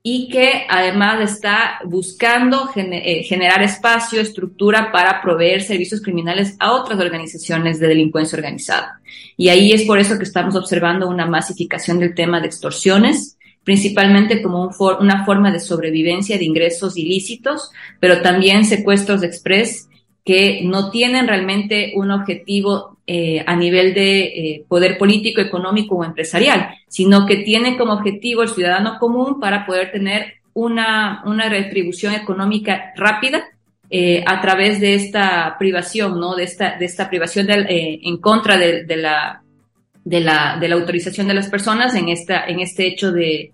y 0.05 0.27
que 0.29 0.65
además 0.69 1.31
está 1.31 1.79
buscando 1.85 2.69
eh, 2.75 3.23
generar 3.23 3.63
espacio, 3.63 4.19
estructura 4.19 4.91
para 4.91 5.21
proveer 5.21 5.61
servicios 5.61 6.01
criminales 6.01 6.57
a 6.59 6.73
otras 6.73 6.99
organizaciones 6.99 7.79
de 7.79 7.87
delincuencia 7.87 8.35
organizada. 8.35 8.99
Y 9.37 9.47
ahí 9.47 9.71
es 9.71 9.83
por 9.83 9.99
eso 9.99 10.17
que 10.17 10.25
estamos 10.25 10.55
observando 10.55 11.07
una 11.07 11.25
masificación 11.25 11.99
del 11.99 12.15
tema 12.15 12.41
de 12.41 12.47
extorsiones, 12.47 13.37
principalmente 13.63 14.41
como 14.41 14.69
una 14.99 15.25
forma 15.25 15.51
de 15.51 15.59
sobrevivencia 15.59 16.37
de 16.37 16.45
ingresos 16.45 16.97
ilícitos, 16.97 17.71
pero 17.99 18.21
también 18.21 18.65
secuestros 18.65 19.23
express 19.23 19.89
que 20.25 20.61
no 20.63 20.89
tienen 20.89 21.27
realmente 21.27 21.93
un 21.95 22.11
objetivo 22.11 22.97
eh, 23.05 23.43
a 23.45 23.55
nivel 23.55 23.93
de 23.93 24.21
eh, 24.21 24.65
poder 24.67 24.97
político, 24.97 25.41
económico 25.41 25.95
o 25.95 26.05
empresarial, 26.05 26.69
sino 26.87 27.25
que 27.25 27.37
tienen 27.37 27.77
como 27.77 27.93
objetivo 27.93 28.43
el 28.43 28.49
ciudadano 28.49 28.97
común 28.99 29.41
para 29.41 29.65
poder 29.65 29.91
tener 29.91 30.35
una, 30.53 31.21
una 31.25 31.49
retribución 31.49 32.13
económica 32.13 32.93
rápida 32.95 33.43
eh, 33.89 34.23
a 34.25 34.39
través 34.39 34.79
de 34.79 34.95
esta 34.95 35.57
privación, 35.59 36.19
¿no? 36.19 36.35
De 36.35 36.43
esta, 36.43 36.77
de 36.77 36.85
esta 36.85 37.09
privación 37.09 37.47
en 37.49 38.17
contra 38.17 38.57
de, 38.57 38.85
la, 38.95 39.42
de 40.03 40.19
la, 40.19 40.57
de 40.59 40.67
la 40.67 40.75
autorización 40.75 41.27
de 41.27 41.33
las 41.33 41.49
personas 41.49 41.95
en, 41.95 42.09
esta, 42.09 42.45
en 42.45 42.59
este 42.59 42.87
hecho 42.87 43.11
de, 43.11 43.53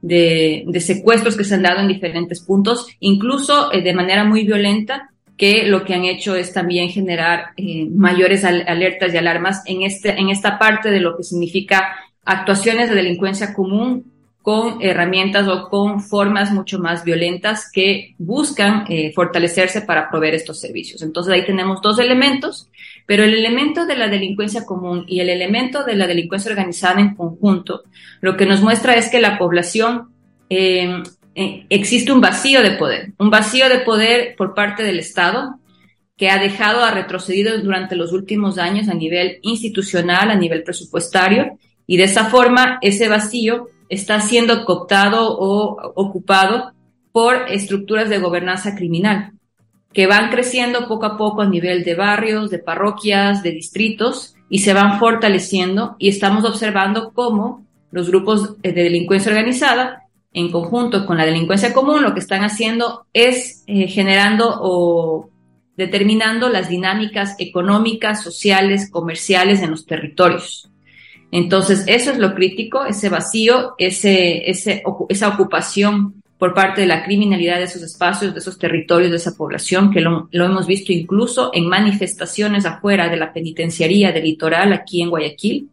de, 0.00 0.80
secuestros 0.80 1.36
que 1.36 1.44
se 1.44 1.54
han 1.54 1.62
dado 1.62 1.80
en 1.80 1.88
diferentes 1.88 2.40
puntos, 2.40 2.86
incluso 3.00 3.70
de 3.70 3.94
manera 3.94 4.24
muy 4.24 4.44
violenta, 4.44 5.10
que 5.36 5.64
lo 5.64 5.84
que 5.84 5.94
han 5.94 6.04
hecho 6.04 6.34
es 6.34 6.52
también 6.52 6.88
generar 6.88 7.52
mayores 7.92 8.44
alertas 8.44 9.14
y 9.14 9.16
alarmas 9.16 9.62
en, 9.66 9.82
este, 9.82 10.18
en 10.18 10.30
esta 10.30 10.58
parte 10.58 10.90
de 10.90 11.00
lo 11.00 11.16
que 11.16 11.22
significa 11.22 11.96
actuaciones 12.24 12.90
de 12.90 12.96
delincuencia 12.96 13.54
común 13.54 14.17
con 14.48 14.80
herramientas 14.80 15.46
o 15.46 15.68
con 15.68 16.00
formas 16.00 16.52
mucho 16.52 16.78
más 16.78 17.04
violentas 17.04 17.70
que 17.70 18.14
buscan 18.16 18.86
eh, 18.88 19.12
fortalecerse 19.14 19.82
para 19.82 20.08
proveer 20.08 20.36
estos 20.36 20.58
servicios. 20.58 21.02
Entonces 21.02 21.34
ahí 21.34 21.44
tenemos 21.44 21.82
dos 21.82 21.98
elementos, 21.98 22.70
pero 23.04 23.24
el 23.24 23.34
elemento 23.34 23.84
de 23.84 23.98
la 23.98 24.08
delincuencia 24.08 24.64
común 24.64 25.04
y 25.06 25.20
el 25.20 25.28
elemento 25.28 25.84
de 25.84 25.96
la 25.96 26.06
delincuencia 26.06 26.50
organizada 26.50 26.98
en 26.98 27.14
conjunto, 27.14 27.82
lo 28.22 28.38
que 28.38 28.46
nos 28.46 28.62
muestra 28.62 28.94
es 28.94 29.10
que 29.10 29.20
la 29.20 29.36
población 29.36 30.14
em, 30.48 31.02
eh, 31.34 31.66
existe 31.68 32.10
un 32.10 32.22
vacío 32.22 32.62
de 32.62 32.70
poder, 32.70 33.12
un 33.18 33.28
vacío 33.28 33.68
de 33.68 33.80
poder 33.80 34.34
por 34.34 34.54
parte 34.54 34.82
del 34.82 34.98
Estado 34.98 35.58
que 36.16 36.30
ha 36.30 36.38
dejado, 36.38 36.82
ha 36.82 36.90
retrocedido 36.90 37.60
durante 37.60 37.96
los 37.96 38.14
últimos 38.14 38.56
años 38.56 38.88
a 38.88 38.94
nivel 38.94 39.40
institucional, 39.42 40.30
a 40.30 40.36
nivel 40.36 40.62
presupuestario, 40.62 41.58
y 41.86 41.98
de 41.98 42.04
esa 42.04 42.30
forma 42.30 42.78
ese 42.80 43.08
vacío 43.08 43.68
está 43.88 44.20
siendo 44.20 44.64
cooptado 44.64 45.36
o 45.38 45.92
ocupado 45.94 46.72
por 47.12 47.50
estructuras 47.50 48.08
de 48.08 48.18
gobernanza 48.18 48.74
criminal 48.74 49.32
que 49.92 50.06
van 50.06 50.30
creciendo 50.30 50.86
poco 50.86 51.06
a 51.06 51.16
poco 51.16 51.42
a 51.42 51.48
nivel 51.48 51.84
de 51.84 51.94
barrios, 51.94 52.50
de 52.50 52.58
parroquias, 52.58 53.42
de 53.42 53.52
distritos 53.52 54.34
y 54.50 54.60
se 54.60 54.74
van 54.74 54.98
fortaleciendo 54.98 55.96
y 55.98 56.08
estamos 56.08 56.44
observando 56.44 57.12
cómo 57.12 57.66
los 57.90 58.08
grupos 58.08 58.60
de 58.60 58.72
delincuencia 58.72 59.32
organizada 59.32 60.04
en 60.32 60.52
conjunto 60.52 61.06
con 61.06 61.16
la 61.16 61.24
delincuencia 61.24 61.72
común 61.72 62.02
lo 62.02 62.12
que 62.12 62.20
están 62.20 62.44
haciendo 62.44 63.06
es 63.12 63.64
eh, 63.66 63.88
generando 63.88 64.58
o 64.60 65.30
determinando 65.76 66.48
las 66.48 66.68
dinámicas 66.68 67.36
económicas, 67.38 68.22
sociales, 68.22 68.90
comerciales 68.90 69.62
en 69.62 69.70
los 69.70 69.86
territorios. 69.86 70.70
Entonces, 71.30 71.84
eso 71.86 72.10
es 72.10 72.18
lo 72.18 72.34
crítico, 72.34 72.84
ese 72.84 73.08
vacío, 73.08 73.74
ese, 73.78 74.50
ese, 74.50 74.82
esa 75.08 75.28
ocupación 75.28 76.22
por 76.38 76.54
parte 76.54 76.82
de 76.82 76.86
la 76.86 77.04
criminalidad 77.04 77.58
de 77.58 77.64
esos 77.64 77.82
espacios, 77.82 78.32
de 78.32 78.38
esos 78.38 78.58
territorios, 78.58 79.10
de 79.10 79.16
esa 79.16 79.34
población, 79.36 79.90
que 79.90 80.00
lo, 80.00 80.28
hemos 80.30 80.66
visto 80.66 80.92
incluso 80.92 81.50
en 81.52 81.66
manifestaciones 81.66 82.64
afuera 82.64 83.08
de 83.08 83.16
la 83.16 83.32
penitenciaría 83.32 84.12
del 84.12 84.24
litoral 84.24 84.72
aquí 84.72 85.02
en 85.02 85.10
Guayaquil, 85.10 85.68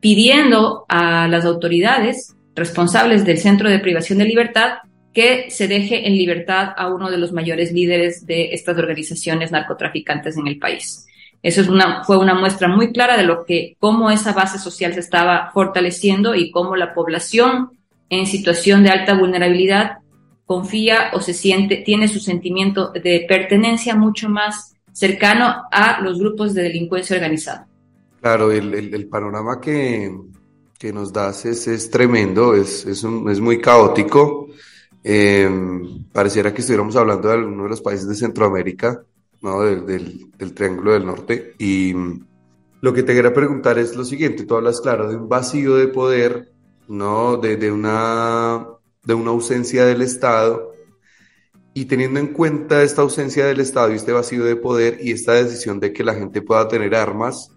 pidiendo 0.00 0.84
a 0.88 1.28
las 1.28 1.44
autoridades 1.44 2.34
responsables 2.56 3.24
del 3.24 3.38
Centro 3.38 3.70
de 3.70 3.78
Privación 3.78 4.18
de 4.18 4.24
Libertad 4.24 4.78
que 5.14 5.50
se 5.50 5.68
deje 5.68 6.08
en 6.08 6.14
libertad 6.16 6.70
a 6.76 6.88
uno 6.88 7.10
de 7.10 7.18
los 7.18 7.32
mayores 7.32 7.70
líderes 7.70 8.26
de 8.26 8.52
estas 8.52 8.78
organizaciones 8.78 9.52
narcotraficantes 9.52 10.36
en 10.36 10.48
el 10.48 10.58
país. 10.58 11.06
Eso 11.42 11.64
fue 12.06 12.18
una 12.18 12.34
muestra 12.34 12.68
muy 12.68 12.92
clara 12.92 13.16
de 13.16 13.24
lo 13.24 13.44
que, 13.44 13.76
cómo 13.80 14.10
esa 14.10 14.32
base 14.32 14.58
social 14.58 14.94
se 14.94 15.00
estaba 15.00 15.50
fortaleciendo 15.52 16.36
y 16.36 16.52
cómo 16.52 16.76
la 16.76 16.94
población 16.94 17.70
en 18.08 18.26
situación 18.26 18.84
de 18.84 18.90
alta 18.90 19.14
vulnerabilidad 19.14 19.98
confía 20.46 21.10
o 21.14 21.20
se 21.20 21.34
siente, 21.34 21.78
tiene 21.78 22.06
su 22.06 22.20
sentimiento 22.20 22.92
de 22.92 23.24
pertenencia 23.28 23.96
mucho 23.96 24.28
más 24.28 24.74
cercano 24.92 25.64
a 25.72 26.00
los 26.00 26.18
grupos 26.20 26.54
de 26.54 26.62
delincuencia 26.62 27.16
organizada. 27.16 27.66
Claro, 28.20 28.52
el, 28.52 29.08
panorama 29.08 29.60
que, 29.60 30.14
que, 30.78 30.92
nos 30.92 31.12
das 31.12 31.44
es, 31.46 31.66
es 31.66 31.90
tremendo, 31.90 32.54
es, 32.54 32.86
es, 32.86 33.02
muy 33.04 33.60
caótico. 33.60 34.48
Eh, 35.02 35.50
pareciera 36.12 36.54
que 36.54 36.60
estuviéramos 36.60 36.94
hablando 36.94 37.26
de 37.26 37.34
alguno 37.34 37.64
de 37.64 37.70
los 37.70 37.80
países 37.80 38.06
de 38.06 38.14
Centroamérica 38.14 39.02
¿no? 39.42 39.60
Del, 39.62 40.30
del, 40.38 40.54
Triángulo 40.54 40.92
del 40.92 41.04
Norte. 41.04 41.54
Y 41.58 41.94
lo 42.80 42.92
que 42.92 43.02
te 43.02 43.14
quería 43.14 43.34
preguntar 43.34 43.78
es 43.78 43.94
lo 43.96 44.04
siguiente, 44.04 44.44
tú 44.44 44.56
hablas, 44.56 44.80
claro, 44.80 45.08
de 45.08 45.16
un 45.16 45.28
vacío 45.28 45.76
de 45.76 45.88
poder, 45.88 46.52
¿no? 46.88 47.36
De, 47.36 47.56
de, 47.56 47.70
una, 47.70 48.66
de 49.04 49.14
una 49.14 49.30
ausencia 49.30 49.84
del 49.84 50.02
Estado. 50.02 50.72
Y 51.74 51.86
teniendo 51.86 52.20
en 52.20 52.28
cuenta 52.28 52.82
esta 52.82 53.02
ausencia 53.02 53.46
del 53.46 53.60
Estado 53.60 53.92
y 53.92 53.96
este 53.96 54.12
vacío 54.12 54.44
de 54.44 54.56
poder 54.56 54.98
y 55.00 55.12
esta 55.12 55.32
decisión 55.32 55.80
de 55.80 55.92
que 55.92 56.04
la 56.04 56.14
gente 56.14 56.42
pueda 56.42 56.68
tener 56.68 56.94
armas, 56.94 57.50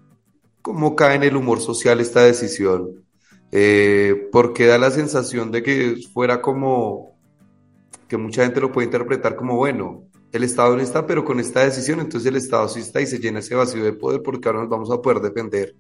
¿cómo 0.61 0.95
cae 0.95 1.15
en 1.15 1.23
el 1.23 1.35
humor 1.35 1.59
social 1.59 1.99
esta 1.99 2.21
decisión? 2.21 3.03
Eh, 3.51 4.29
porque 4.31 4.65
da 4.65 4.77
la 4.77 4.89
sensación 4.91 5.51
de 5.51 5.63
que 5.63 5.97
fuera 6.13 6.41
como 6.41 7.15
que 8.07 8.17
mucha 8.17 8.43
gente 8.43 8.61
lo 8.61 8.71
puede 8.71 8.85
interpretar 8.85 9.35
como 9.35 9.57
bueno, 9.57 10.05
el 10.37 10.43
Estado 10.43 10.75
no 10.75 10.81
está, 10.81 11.05
pero 11.05 11.23
con 11.23 11.39
esta 11.39 11.63
decisión, 11.63 11.99
entonces 11.99 12.29
el 12.29 12.35
Estado 12.35 12.67
sí 12.67 12.81
está 12.81 13.01
y 13.01 13.07
se 13.07 13.19
llena 13.19 13.39
ese 13.39 13.55
vacío 13.55 13.83
de 13.83 13.93
poder 13.93 14.21
porque 14.21 14.47
ahora 14.47 14.61
nos 14.61 14.69
vamos 14.69 14.91
a 14.91 15.01
poder 15.01 15.19
defender. 15.21 15.75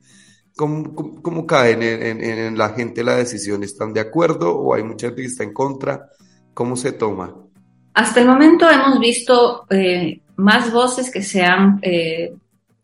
¿Cómo, 0.55 1.21
cómo, 1.21 1.45
cae 1.45 1.73
en, 1.73 2.57
la 2.57 2.69
gente 2.69 3.03
la 3.03 3.17
decisión? 3.17 3.63
¿Están 3.63 3.91
de 3.91 3.99
acuerdo 3.99 4.57
o 4.57 4.73
hay 4.73 4.83
mucha 4.83 5.07
gente 5.07 5.21
que 5.21 5.27
está 5.27 5.43
en 5.43 5.51
contra? 5.51 6.09
¿Cómo 6.53 6.77
se 6.77 6.93
toma? 6.93 7.35
Hasta 7.93 8.21
el 8.21 8.27
momento 8.27 8.69
hemos 8.69 8.97
visto 8.99 9.65
eh, 9.69 10.21
más 10.37 10.71
voces 10.71 11.11
que 11.11 11.21
se 11.21 11.43
han, 11.43 11.79
eh, 11.81 12.33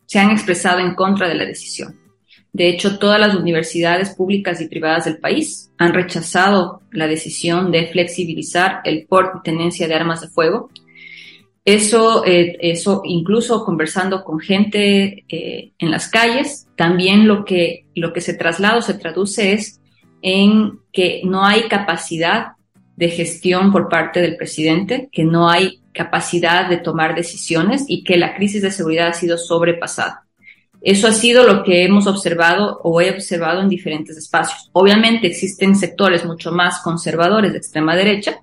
se 0.04 0.18
han 0.18 0.30
expresado 0.30 0.80
en 0.80 0.94
contra 0.94 1.28
de 1.28 1.34
la 1.34 1.46
decisión. 1.46 1.98
De 2.52 2.68
hecho, 2.68 2.98
todas 2.98 3.18
las 3.18 3.34
universidades 3.34 4.10
públicas 4.10 4.60
y 4.60 4.68
privadas 4.68 5.06
del 5.06 5.16
país 5.16 5.70
han 5.78 5.94
rechazado 5.94 6.82
la 6.90 7.06
decisión 7.06 7.72
de 7.72 7.86
flexibilizar 7.86 8.82
el 8.84 9.06
porte 9.06 9.38
y 9.38 9.42
tenencia 9.42 9.88
de 9.88 9.94
armas 9.94 10.20
de 10.20 10.28
fuego 10.28 10.68
eso, 11.64 12.24
eh, 12.26 12.56
eso 12.60 13.02
incluso 13.04 13.64
conversando 13.64 14.24
con 14.24 14.40
gente 14.40 15.24
eh, 15.28 15.72
en 15.78 15.90
las 15.90 16.08
calles, 16.08 16.66
también 16.76 17.28
lo 17.28 17.44
que, 17.44 17.86
lo 17.94 18.12
que 18.12 18.20
se 18.20 18.34
traslada 18.34 18.78
o 18.78 18.82
se 18.82 18.94
traduce 18.94 19.52
es 19.52 19.80
en 20.22 20.80
que 20.92 21.22
no 21.24 21.44
hay 21.44 21.68
capacidad 21.68 22.52
de 22.96 23.08
gestión 23.08 23.72
por 23.72 23.88
parte 23.88 24.20
del 24.20 24.36
presidente, 24.36 25.08
que 25.12 25.24
no 25.24 25.48
hay 25.48 25.80
capacidad 25.92 26.68
de 26.68 26.78
tomar 26.78 27.14
decisiones 27.14 27.84
y 27.86 28.02
que 28.02 28.16
la 28.16 28.34
crisis 28.34 28.62
de 28.62 28.70
seguridad 28.70 29.08
ha 29.08 29.12
sido 29.12 29.38
sobrepasada. 29.38 30.26
Eso 30.80 31.06
ha 31.06 31.12
sido 31.12 31.44
lo 31.44 31.62
que 31.62 31.84
hemos 31.84 32.08
observado 32.08 32.80
o 32.82 33.00
he 33.00 33.10
observado 33.10 33.60
en 33.60 33.68
diferentes 33.68 34.16
espacios. 34.16 34.68
Obviamente 34.72 35.28
existen 35.28 35.76
sectores 35.76 36.24
mucho 36.24 36.50
más 36.50 36.80
conservadores 36.80 37.52
de 37.52 37.58
extrema 37.58 37.94
derecha 37.94 38.40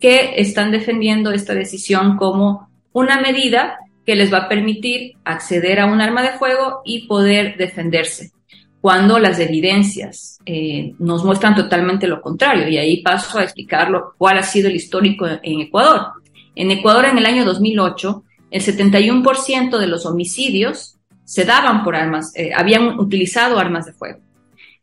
que 0.00 0.34
están 0.36 0.70
defendiendo 0.70 1.30
esta 1.30 1.54
decisión 1.54 2.16
como 2.16 2.68
una 2.92 3.20
medida 3.20 3.78
que 4.04 4.16
les 4.16 4.32
va 4.32 4.38
a 4.38 4.48
permitir 4.48 5.12
acceder 5.24 5.78
a 5.78 5.86
un 5.86 6.00
arma 6.00 6.22
de 6.22 6.38
fuego 6.38 6.80
y 6.84 7.06
poder 7.06 7.56
defenderse, 7.56 8.32
cuando 8.80 9.18
las 9.18 9.38
evidencias 9.38 10.38
eh, 10.46 10.94
nos 10.98 11.24
muestran 11.24 11.54
totalmente 11.54 12.08
lo 12.08 12.20
contrario. 12.20 12.68
Y 12.68 12.78
ahí 12.78 13.02
paso 13.02 13.38
a 13.38 13.44
explicarlo 13.44 14.14
cuál 14.16 14.38
ha 14.38 14.42
sido 14.42 14.68
el 14.68 14.76
histórico 14.76 15.26
en 15.26 15.60
Ecuador. 15.60 16.08
En 16.56 16.70
Ecuador, 16.70 17.04
en 17.04 17.18
el 17.18 17.26
año 17.26 17.44
2008, 17.44 18.24
el 18.50 18.62
71% 18.62 19.78
de 19.78 19.86
los 19.86 20.06
homicidios 20.06 20.96
se 21.24 21.44
daban 21.44 21.84
por 21.84 21.94
armas, 21.94 22.32
eh, 22.34 22.50
habían 22.52 22.98
utilizado 22.98 23.58
armas 23.58 23.86
de 23.86 23.92
fuego. 23.92 24.18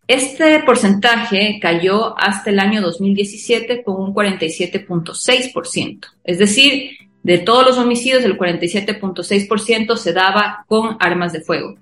Este 0.08 0.62
porcentaje 0.62 1.60
cayó 1.62 2.18
hasta 2.18 2.50
el 2.50 2.60
año 2.60 2.82
2017 2.82 3.84
con 3.84 4.02
un 4.02 4.14
47.6%. 4.14 6.06
Es 6.24 6.40
decir, 6.40 6.92
de 7.24 7.40
todos 7.40 7.66
los 7.66 7.78
homicidios, 7.78 8.24
el 8.24 8.38
47.6% 8.38 9.98
se 9.98 10.14
daba 10.14 10.64
con 10.68 10.96
armas 11.02 11.34
de 11.34 11.42
fuego. 11.42 11.76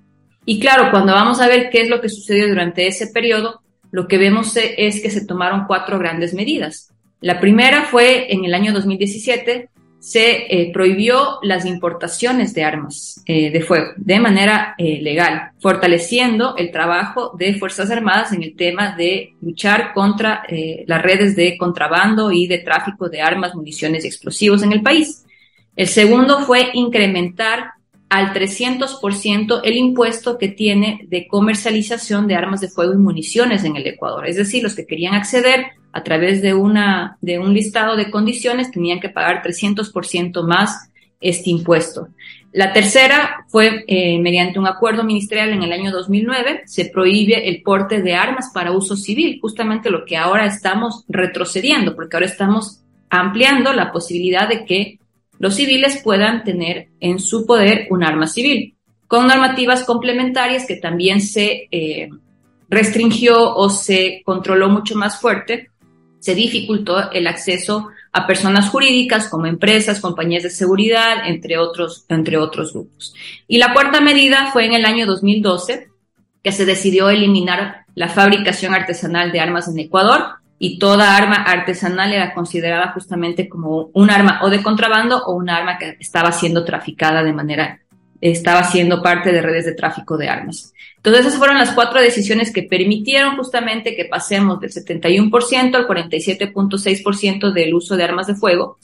Y 0.44 0.58
claro, 0.58 0.90
cuando 0.90 1.12
vamos 1.12 1.40
a 1.40 1.46
ver 1.46 1.70
qué 1.70 1.82
es 1.82 1.88
lo 1.88 2.00
que 2.00 2.08
sucedió 2.08 2.48
durante 2.48 2.88
ese 2.88 3.06
periodo, 3.08 3.62
lo 3.92 4.08
que 4.08 4.18
vemos 4.18 4.56
es 4.56 5.00
que 5.00 5.10
se 5.10 5.24
tomaron 5.24 5.64
cuatro 5.66 5.98
grandes 6.00 6.34
medidas. 6.34 6.92
La 7.20 7.38
primera 7.38 7.84
fue 7.84 8.32
en 8.32 8.44
el 8.44 8.54
año 8.54 8.72
2017, 8.72 9.70
se 10.06 10.46
eh, 10.48 10.70
prohibió 10.72 11.40
las 11.42 11.66
importaciones 11.66 12.54
de 12.54 12.62
armas 12.62 13.20
eh, 13.26 13.50
de 13.50 13.60
fuego 13.60 13.88
de 13.96 14.20
manera 14.20 14.76
eh, 14.78 15.00
legal, 15.02 15.50
fortaleciendo 15.58 16.54
el 16.56 16.70
trabajo 16.70 17.32
de 17.36 17.54
Fuerzas 17.54 17.90
Armadas 17.90 18.32
en 18.32 18.44
el 18.44 18.54
tema 18.54 18.94
de 18.94 19.34
luchar 19.42 19.92
contra 19.94 20.44
las 20.86 21.02
redes 21.02 21.34
de 21.34 21.58
contrabando 21.58 22.30
y 22.30 22.46
de 22.46 22.58
tráfico 22.58 23.08
de 23.08 23.20
armas, 23.20 23.56
municiones 23.56 24.04
y 24.04 24.06
explosivos 24.06 24.62
en 24.62 24.70
el 24.70 24.82
país. 24.82 25.24
El 25.74 25.88
segundo 25.88 26.38
fue 26.42 26.70
incrementar 26.74 27.72
al 28.08 28.32
300% 28.32 29.60
el 29.64 29.76
impuesto 29.76 30.38
que 30.38 30.48
tiene 30.48 31.06
de 31.08 31.26
comercialización 31.26 32.26
de 32.26 32.36
armas 32.36 32.60
de 32.60 32.68
fuego 32.68 32.92
y 32.94 32.98
municiones 32.98 33.64
en 33.64 33.76
el 33.76 33.86
Ecuador. 33.86 34.26
Es 34.26 34.36
decir, 34.36 34.62
los 34.62 34.74
que 34.74 34.86
querían 34.86 35.14
acceder 35.14 35.66
a 35.92 36.02
través 36.02 36.42
de, 36.42 36.54
una, 36.54 37.18
de 37.20 37.38
un 37.38 37.52
listado 37.52 37.96
de 37.96 38.10
condiciones 38.10 38.70
tenían 38.70 39.00
que 39.00 39.08
pagar 39.08 39.42
300% 39.42 40.46
más 40.46 40.90
este 41.20 41.50
impuesto. 41.50 42.08
La 42.52 42.72
tercera 42.72 43.44
fue 43.48 43.84
eh, 43.86 44.18
mediante 44.18 44.58
un 44.58 44.66
acuerdo 44.66 45.04
ministerial 45.04 45.50
en 45.50 45.62
el 45.62 45.72
año 45.72 45.90
2009, 45.90 46.62
se 46.66 46.86
prohíbe 46.86 47.48
el 47.48 47.62
porte 47.62 48.02
de 48.02 48.14
armas 48.14 48.50
para 48.54 48.72
uso 48.72 48.96
civil, 48.96 49.38
justamente 49.40 49.90
lo 49.90 50.04
que 50.04 50.16
ahora 50.16 50.46
estamos 50.46 51.04
retrocediendo, 51.08 51.94
porque 51.94 52.16
ahora 52.16 52.26
estamos 52.26 52.80
ampliando 53.10 53.72
la 53.72 53.92
posibilidad 53.92 54.48
de 54.48 54.64
que 54.64 54.98
los 55.38 55.54
civiles 55.54 56.00
puedan 56.02 56.44
tener 56.44 56.88
en 57.00 57.18
su 57.18 57.46
poder 57.46 57.86
un 57.90 58.02
arma 58.02 58.26
civil, 58.26 58.76
con 59.06 59.26
normativas 59.26 59.84
complementarias 59.84 60.66
que 60.66 60.76
también 60.76 61.20
se 61.20 61.68
eh, 61.70 62.08
restringió 62.68 63.54
o 63.54 63.70
se 63.70 64.22
controló 64.24 64.68
mucho 64.68 64.96
más 64.96 65.20
fuerte, 65.20 65.70
se 66.18 66.34
dificultó 66.34 67.12
el 67.12 67.26
acceso 67.26 67.88
a 68.12 68.26
personas 68.26 68.70
jurídicas 68.70 69.28
como 69.28 69.46
empresas, 69.46 70.00
compañías 70.00 70.42
de 70.42 70.50
seguridad, 70.50 71.28
entre 71.28 71.58
otros, 71.58 72.04
entre 72.08 72.36
otros 72.38 72.72
grupos. 72.72 73.14
Y 73.46 73.58
la 73.58 73.72
cuarta 73.72 74.00
medida 74.00 74.50
fue 74.52 74.66
en 74.66 74.72
el 74.72 74.84
año 74.84 75.06
2012, 75.06 75.88
que 76.42 76.52
se 76.52 76.64
decidió 76.64 77.10
eliminar 77.10 77.84
la 77.94 78.08
fabricación 78.08 78.74
artesanal 78.74 79.32
de 79.32 79.40
armas 79.40 79.68
en 79.68 79.78
Ecuador 79.78 80.36
y 80.58 80.78
toda 80.78 81.16
arma 81.16 81.36
artesanal 81.36 82.12
era 82.12 82.32
considerada 82.32 82.92
justamente 82.92 83.48
como 83.48 83.90
un 83.92 84.10
arma 84.10 84.40
o 84.42 84.50
de 84.50 84.62
contrabando 84.62 85.22
o 85.24 85.34
un 85.34 85.50
arma 85.50 85.78
que 85.78 85.96
estaba 86.00 86.32
siendo 86.32 86.64
traficada 86.64 87.22
de 87.22 87.32
manera, 87.32 87.80
estaba 88.20 88.64
siendo 88.64 89.02
parte 89.02 89.32
de 89.32 89.42
redes 89.42 89.66
de 89.66 89.74
tráfico 89.74 90.16
de 90.16 90.28
armas. 90.28 90.72
Entonces 90.96 91.26
esas 91.26 91.38
fueron 91.38 91.58
las 91.58 91.72
cuatro 91.72 92.00
decisiones 92.00 92.52
que 92.52 92.62
permitieron 92.62 93.36
justamente 93.36 93.94
que 93.94 94.06
pasemos 94.06 94.58
del 94.60 94.72
71% 94.72 95.74
al 95.74 95.86
47.6% 95.86 97.52
del 97.52 97.74
uso 97.74 97.96
de 97.96 98.04
armas 98.04 98.26
de 98.26 98.34
fuego 98.34 98.78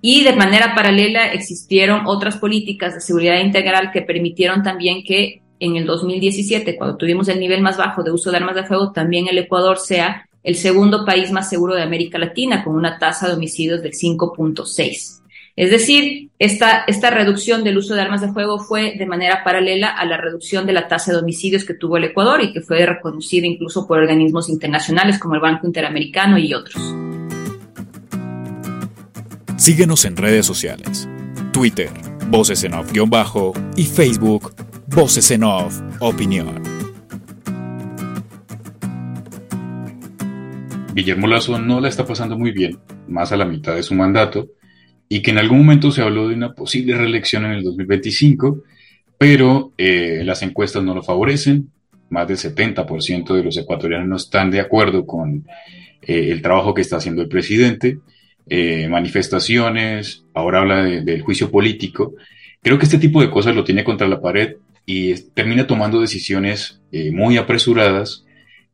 y 0.00 0.24
de 0.24 0.34
manera 0.34 0.74
paralela 0.74 1.32
existieron 1.32 2.06
otras 2.06 2.36
políticas 2.36 2.94
de 2.94 3.00
seguridad 3.00 3.38
integral 3.38 3.92
que 3.92 4.02
permitieron 4.02 4.62
también 4.64 5.04
que 5.04 5.40
en 5.60 5.76
el 5.76 5.86
2017, 5.86 6.76
cuando 6.76 6.96
tuvimos 6.96 7.28
el 7.28 7.38
nivel 7.38 7.62
más 7.62 7.76
bajo 7.76 8.02
de 8.02 8.10
uso 8.10 8.32
de 8.32 8.38
armas 8.38 8.56
de 8.56 8.64
fuego, 8.64 8.90
también 8.90 9.28
el 9.28 9.38
Ecuador 9.38 9.78
sea 9.78 10.28
el 10.42 10.56
segundo 10.56 11.04
país 11.04 11.30
más 11.30 11.48
seguro 11.48 11.74
de 11.74 11.82
América 11.82 12.18
Latina, 12.18 12.64
con 12.64 12.74
una 12.74 12.98
tasa 12.98 13.28
de 13.28 13.34
homicidios 13.34 13.82
del 13.82 13.92
5.6. 13.92 15.22
Es 15.54 15.70
decir, 15.70 16.30
esta, 16.38 16.84
esta 16.86 17.10
reducción 17.10 17.62
del 17.62 17.76
uso 17.76 17.94
de 17.94 18.00
armas 18.00 18.22
de 18.22 18.32
fuego 18.32 18.58
fue 18.58 18.94
de 18.96 19.04
manera 19.04 19.44
paralela 19.44 19.88
a 19.88 20.06
la 20.06 20.16
reducción 20.16 20.66
de 20.66 20.72
la 20.72 20.88
tasa 20.88 21.12
de 21.12 21.18
homicidios 21.18 21.64
que 21.64 21.74
tuvo 21.74 21.98
el 21.98 22.04
Ecuador 22.04 22.42
y 22.42 22.52
que 22.52 22.62
fue 22.62 22.84
reconocida 22.86 23.46
incluso 23.46 23.86
por 23.86 23.98
organismos 23.98 24.48
internacionales 24.48 25.18
como 25.18 25.34
el 25.34 25.42
Banco 25.42 25.66
Interamericano 25.66 26.38
y 26.38 26.54
otros. 26.54 26.82
Síguenos 29.58 30.04
en 30.06 30.16
redes 30.16 30.46
sociales. 30.46 31.08
Twitter, 31.52 31.90
Voces 32.28 32.64
en 32.64 32.72
Off-Bajo 32.72 33.52
y 33.76 33.84
Facebook, 33.84 34.54
Voces 34.86 35.30
en 35.30 35.44
Off 35.44 35.80
Opinión. 36.00 36.71
Guillermo 40.94 41.26
Lazo 41.26 41.58
no 41.58 41.80
la 41.80 41.88
está 41.88 42.04
pasando 42.04 42.38
muy 42.38 42.50
bien, 42.50 42.78
más 43.08 43.32
a 43.32 43.36
la 43.36 43.46
mitad 43.46 43.74
de 43.74 43.82
su 43.82 43.94
mandato, 43.94 44.48
y 45.08 45.22
que 45.22 45.30
en 45.30 45.38
algún 45.38 45.58
momento 45.58 45.90
se 45.90 46.02
habló 46.02 46.28
de 46.28 46.34
una 46.34 46.52
posible 46.52 46.96
reelección 46.96 47.44
en 47.46 47.52
el 47.52 47.62
2025, 47.62 48.62
pero 49.18 49.72
eh, 49.78 50.22
las 50.24 50.42
encuestas 50.42 50.82
no 50.82 50.94
lo 50.94 51.02
favorecen. 51.02 51.70
Más 52.10 52.28
del 52.28 52.36
70% 52.36 53.34
de 53.34 53.42
los 53.42 53.56
ecuatorianos 53.56 54.08
no 54.08 54.16
están 54.16 54.50
de 54.50 54.60
acuerdo 54.60 55.06
con 55.06 55.46
eh, 56.02 56.28
el 56.30 56.42
trabajo 56.42 56.74
que 56.74 56.82
está 56.82 56.96
haciendo 56.96 57.22
el 57.22 57.28
presidente. 57.28 57.98
Eh, 58.46 58.88
manifestaciones, 58.88 60.24
ahora 60.34 60.60
habla 60.60 60.82
del 60.82 61.22
juicio 61.22 61.50
político. 61.50 62.14
Creo 62.60 62.78
que 62.78 62.84
este 62.84 62.98
tipo 62.98 63.22
de 63.22 63.30
cosas 63.30 63.54
lo 63.54 63.64
tiene 63.64 63.84
contra 63.84 64.08
la 64.08 64.20
pared 64.20 64.56
y 64.84 65.14
termina 65.30 65.66
tomando 65.66 66.00
decisiones 66.00 66.80
muy 67.12 67.36
apresuradas 67.36 68.24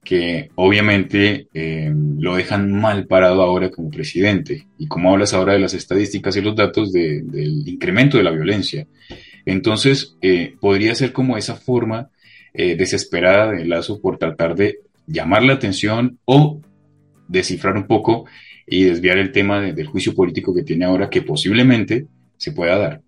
que 0.05 0.51
obviamente 0.55 1.49
eh, 1.53 1.93
lo 2.19 2.37
dejan 2.37 2.73
mal 2.73 3.07
parado 3.07 3.43
ahora 3.43 3.71
como 3.71 3.91
presidente. 3.91 4.67
Y 4.79 4.87
como 4.87 5.13
hablas 5.13 5.35
ahora 5.35 5.53
de 5.53 5.59
las 5.59 5.75
estadísticas 5.75 6.37
y 6.37 6.41
los 6.41 6.57
datos 6.57 6.93
del 6.93 7.69
incremento 7.69 8.17
de 8.17 8.25
la 8.25 8.31
violencia. 8.31 8.87
Entonces, 9.45 10.17
eh, 10.21 10.55
podría 10.61 10.95
ser 10.95 11.13
como 11.13 11.37
esa 11.37 11.57
forma 11.57 12.11
eh, 12.55 12.77
desesperada 12.77 13.53
de 13.53 13.65
Lazo 13.65 14.01
por 14.01 14.19
tratar 14.19 14.55
de 14.55 14.81
llamar 15.07 15.43
la 15.43 15.55
atención 15.55 16.19
o 16.25 16.61
descifrar 17.29 17.77
un 17.77 17.87
poco 17.87 18.27
y 18.67 18.85
desviar 18.85 19.19
el 19.19 19.33
tema 19.33 19.61
del 19.61 19.87
juicio 19.87 20.15
político 20.15 20.55
que 20.55 20.63
tiene 20.63 20.85
ahora, 20.85 21.09
que 21.09 21.23
posiblemente 21.23 22.07
se 22.37 22.53
pueda 22.53 22.79
dar. 22.79 23.03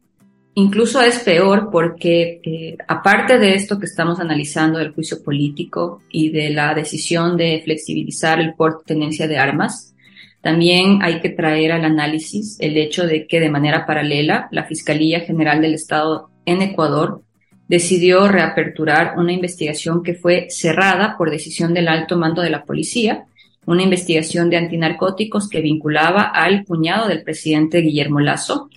Incluso 0.54 1.00
es 1.00 1.20
peor 1.20 1.68
porque, 1.70 2.40
eh, 2.42 2.76
aparte 2.88 3.38
de 3.38 3.54
esto 3.54 3.78
que 3.78 3.86
estamos 3.86 4.18
analizando 4.18 4.78
del 4.78 4.92
juicio 4.92 5.22
político 5.22 6.02
y 6.10 6.30
de 6.30 6.50
la 6.50 6.74
decisión 6.74 7.36
de 7.36 7.60
flexibilizar 7.64 8.40
el 8.40 8.54
porte 8.54 8.94
tenencia 8.94 9.28
de 9.28 9.38
armas, 9.38 9.94
también 10.40 11.02
hay 11.02 11.20
que 11.20 11.28
traer 11.28 11.72
al 11.72 11.84
análisis 11.84 12.56
el 12.60 12.76
hecho 12.76 13.06
de 13.06 13.26
que 13.26 13.40
de 13.40 13.50
manera 13.50 13.86
paralela 13.86 14.48
la 14.50 14.64
Fiscalía 14.64 15.20
General 15.20 15.60
del 15.60 15.74
Estado 15.74 16.30
en 16.46 16.62
Ecuador 16.62 17.22
decidió 17.68 18.26
reaperturar 18.26 19.14
una 19.16 19.32
investigación 19.32 20.02
que 20.02 20.14
fue 20.14 20.46
cerrada 20.50 21.16
por 21.16 21.30
decisión 21.30 21.72
del 21.74 21.86
alto 21.86 22.16
mando 22.16 22.42
de 22.42 22.50
la 22.50 22.64
policía, 22.64 23.26
una 23.66 23.84
investigación 23.84 24.50
de 24.50 24.56
antinarcóticos 24.56 25.48
que 25.48 25.60
vinculaba 25.60 26.22
al 26.22 26.64
cuñado 26.64 27.06
del 27.06 27.22
presidente 27.22 27.78
Guillermo 27.82 28.18
Lazo, 28.18 28.70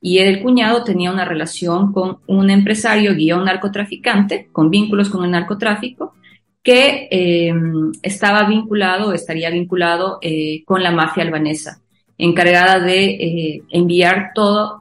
y 0.00 0.18
el 0.18 0.42
cuñado 0.42 0.84
tenía 0.84 1.10
una 1.10 1.24
relación 1.24 1.92
con 1.92 2.18
un 2.26 2.50
empresario 2.50 3.14
guion 3.14 3.44
narcotraficante, 3.44 4.48
con 4.52 4.70
vínculos 4.70 5.08
con 5.08 5.24
el 5.24 5.30
narcotráfico, 5.30 6.14
que 6.62 7.08
eh, 7.10 7.52
estaba 8.02 8.44
vinculado, 8.48 9.12
estaría 9.12 9.50
vinculado 9.50 10.18
eh, 10.20 10.62
con 10.64 10.82
la 10.82 10.92
mafia 10.92 11.24
albanesa, 11.24 11.80
encargada 12.16 12.78
de 12.80 13.04
eh, 13.06 13.62
enviar 13.70 14.32
toda 14.34 14.80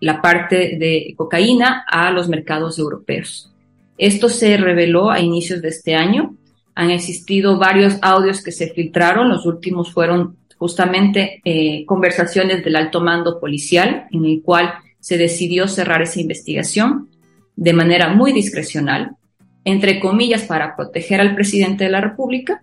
la 0.00 0.22
parte 0.22 0.76
de 0.78 1.14
cocaína 1.16 1.84
a 1.88 2.10
los 2.12 2.28
mercados 2.28 2.78
europeos. 2.78 3.52
Esto 3.96 4.28
se 4.28 4.56
reveló 4.56 5.10
a 5.10 5.20
inicios 5.20 5.60
de 5.60 5.68
este 5.68 5.96
año. 5.96 6.36
Han 6.76 6.90
existido 6.90 7.58
varios 7.58 7.98
audios 8.00 8.42
que 8.42 8.52
se 8.52 8.68
filtraron, 8.68 9.28
los 9.28 9.44
últimos 9.44 9.92
fueron 9.92 10.36
justamente 10.58 11.40
eh, 11.44 11.84
conversaciones 11.86 12.64
del 12.64 12.76
alto 12.76 13.00
mando 13.00 13.40
policial 13.40 14.06
en 14.10 14.24
el 14.24 14.42
cual 14.42 14.74
se 14.98 15.16
decidió 15.16 15.68
cerrar 15.68 16.02
esa 16.02 16.20
investigación 16.20 17.08
de 17.56 17.72
manera 17.72 18.08
muy 18.08 18.32
discrecional, 18.32 19.12
entre 19.64 20.00
comillas, 20.00 20.42
para 20.42 20.76
proteger 20.76 21.20
al 21.20 21.34
presidente 21.34 21.84
de 21.84 21.90
la 21.90 22.00
República. 22.00 22.62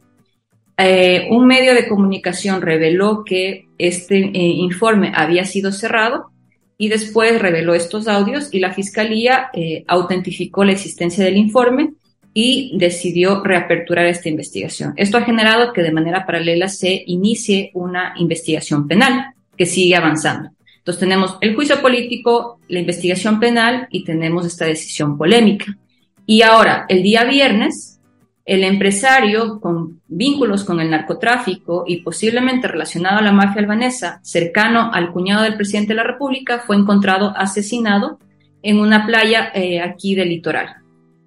Eh, 0.77 1.27
un 1.31 1.47
medio 1.47 1.73
de 1.73 1.87
comunicación 1.87 2.61
reveló 2.61 3.23
que 3.23 3.65
este 3.77 4.17
eh, 4.17 4.31
informe 4.33 5.13
había 5.15 5.45
sido 5.45 5.71
cerrado 5.71 6.31
y 6.77 6.89
después 6.89 7.41
reveló 7.41 7.73
estos 7.73 8.09
audios 8.09 8.49
y 8.51 8.59
la 8.59 8.73
Fiscalía 8.73 9.49
autentificó 9.87 10.65
la 10.65 10.73
existencia 10.73 11.23
del 11.23 11.37
informe 11.37 11.93
y 12.37 12.77
decidió 12.77 13.41
reaperturar 13.45 14.07
esta 14.07 14.27
investigación. 14.27 14.93
Esto 14.97 15.17
ha 15.17 15.21
generado 15.21 15.71
que 15.71 15.81
de 15.81 15.93
manera 15.93 16.25
paralela 16.25 16.67
se 16.67 17.01
inicie 17.07 17.71
una 17.73 18.13
investigación 18.17 18.89
penal 18.89 19.33
que 19.57 19.65
sigue 19.65 19.95
avanzando. 19.95 20.49
Entonces 20.79 20.99
tenemos 20.99 21.37
el 21.39 21.55
juicio 21.55 21.81
político, 21.81 22.59
la 22.67 22.81
investigación 22.81 23.39
penal 23.39 23.87
y 23.89 24.03
tenemos 24.03 24.45
esta 24.45 24.65
decisión 24.65 25.17
polémica. 25.17 25.77
Y 26.25 26.41
ahora, 26.41 26.85
el 26.89 27.03
día 27.03 27.23
viernes, 27.23 28.01
el 28.43 28.65
empresario 28.65 29.61
con 29.61 30.01
vínculos 30.05 30.65
con 30.65 30.81
el 30.81 30.91
narcotráfico 30.91 31.85
y 31.87 32.01
posiblemente 32.01 32.67
relacionado 32.67 33.19
a 33.19 33.21
la 33.21 33.31
mafia 33.31 33.61
albanesa, 33.61 34.19
cercano 34.23 34.91
al 34.93 35.13
cuñado 35.13 35.43
del 35.43 35.55
presidente 35.55 35.93
de 35.93 35.97
la 35.97 36.03
República, 36.03 36.59
fue 36.59 36.75
encontrado 36.75 37.33
asesinado 37.37 38.19
en 38.61 38.81
una 38.81 39.05
playa 39.05 39.51
eh, 39.55 39.79
aquí 39.79 40.15
del 40.15 40.27
litoral. 40.27 40.84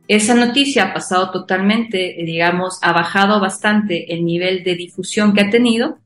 Esa 0.09 0.35
noticia 0.35 0.85
ha 0.85 0.95
pasado 0.95 1.31
totalmente, 1.31 2.17
digamos, 2.25 2.79
ha 2.81 2.93
bajado 2.93 3.41
bastante 3.41 4.15
el 4.15 4.25
nivel 4.25 4.65
de 4.65 4.75
difusión 4.75 5.35
que 5.35 5.43
ha 5.43 5.51
tenido 5.51 5.99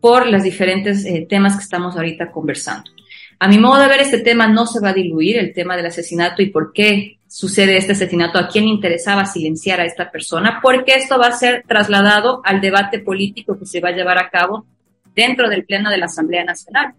por 0.00 0.26
los 0.26 0.42
diferentes 0.42 1.04
eh, 1.04 1.24
temas 1.28 1.56
que 1.56 1.62
estamos 1.62 1.94
ahorita 1.96 2.32
conversando. 2.32 2.90
A 3.38 3.46
mi 3.46 3.58
modo 3.58 3.80
de 3.80 3.88
ver, 3.88 4.00
este 4.00 4.18
tema 4.18 4.48
no 4.48 4.66
se 4.66 4.80
va 4.80 4.90
a 4.90 4.92
diluir, 4.92 5.38
el 5.38 5.52
tema 5.52 5.76
del 5.76 5.86
asesinato 5.86 6.42
y 6.42 6.50
por 6.50 6.72
qué 6.72 7.18
sucede 7.28 7.76
este 7.76 7.92
asesinato, 7.92 8.38
a 8.38 8.48
quién 8.48 8.66
interesaba 8.66 9.24
silenciar 9.24 9.80
a 9.80 9.84
esta 9.84 10.10
persona, 10.10 10.58
porque 10.60 10.94
esto 10.94 11.18
va 11.18 11.28
a 11.28 11.32
ser 11.32 11.64
trasladado 11.66 12.42
al 12.44 12.60
debate 12.60 12.98
político 12.98 13.58
que 13.58 13.66
se 13.66 13.80
va 13.80 13.90
a 13.90 13.96
llevar 13.96 14.18
a 14.18 14.30
cabo 14.30 14.66
dentro 15.14 15.48
del 15.48 15.64
Pleno 15.64 15.90
de 15.90 15.98
la 15.98 16.06
Asamblea 16.06 16.44
Nacional, 16.44 16.94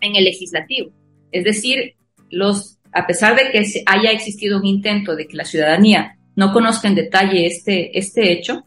en 0.00 0.16
el 0.16 0.24
legislativo. 0.24 0.90
Es 1.30 1.44
decir, 1.44 1.94
los 2.30 2.78
a 2.92 3.06
pesar 3.06 3.36
de 3.36 3.50
que 3.50 3.64
haya 3.86 4.10
existido 4.10 4.58
un 4.58 4.66
intento 4.66 5.16
de 5.16 5.26
que 5.26 5.36
la 5.36 5.44
ciudadanía 5.44 6.16
no 6.36 6.52
conozca 6.52 6.88
en 6.88 6.94
detalle 6.94 7.46
este, 7.46 7.96
este 7.98 8.32
hecho, 8.32 8.64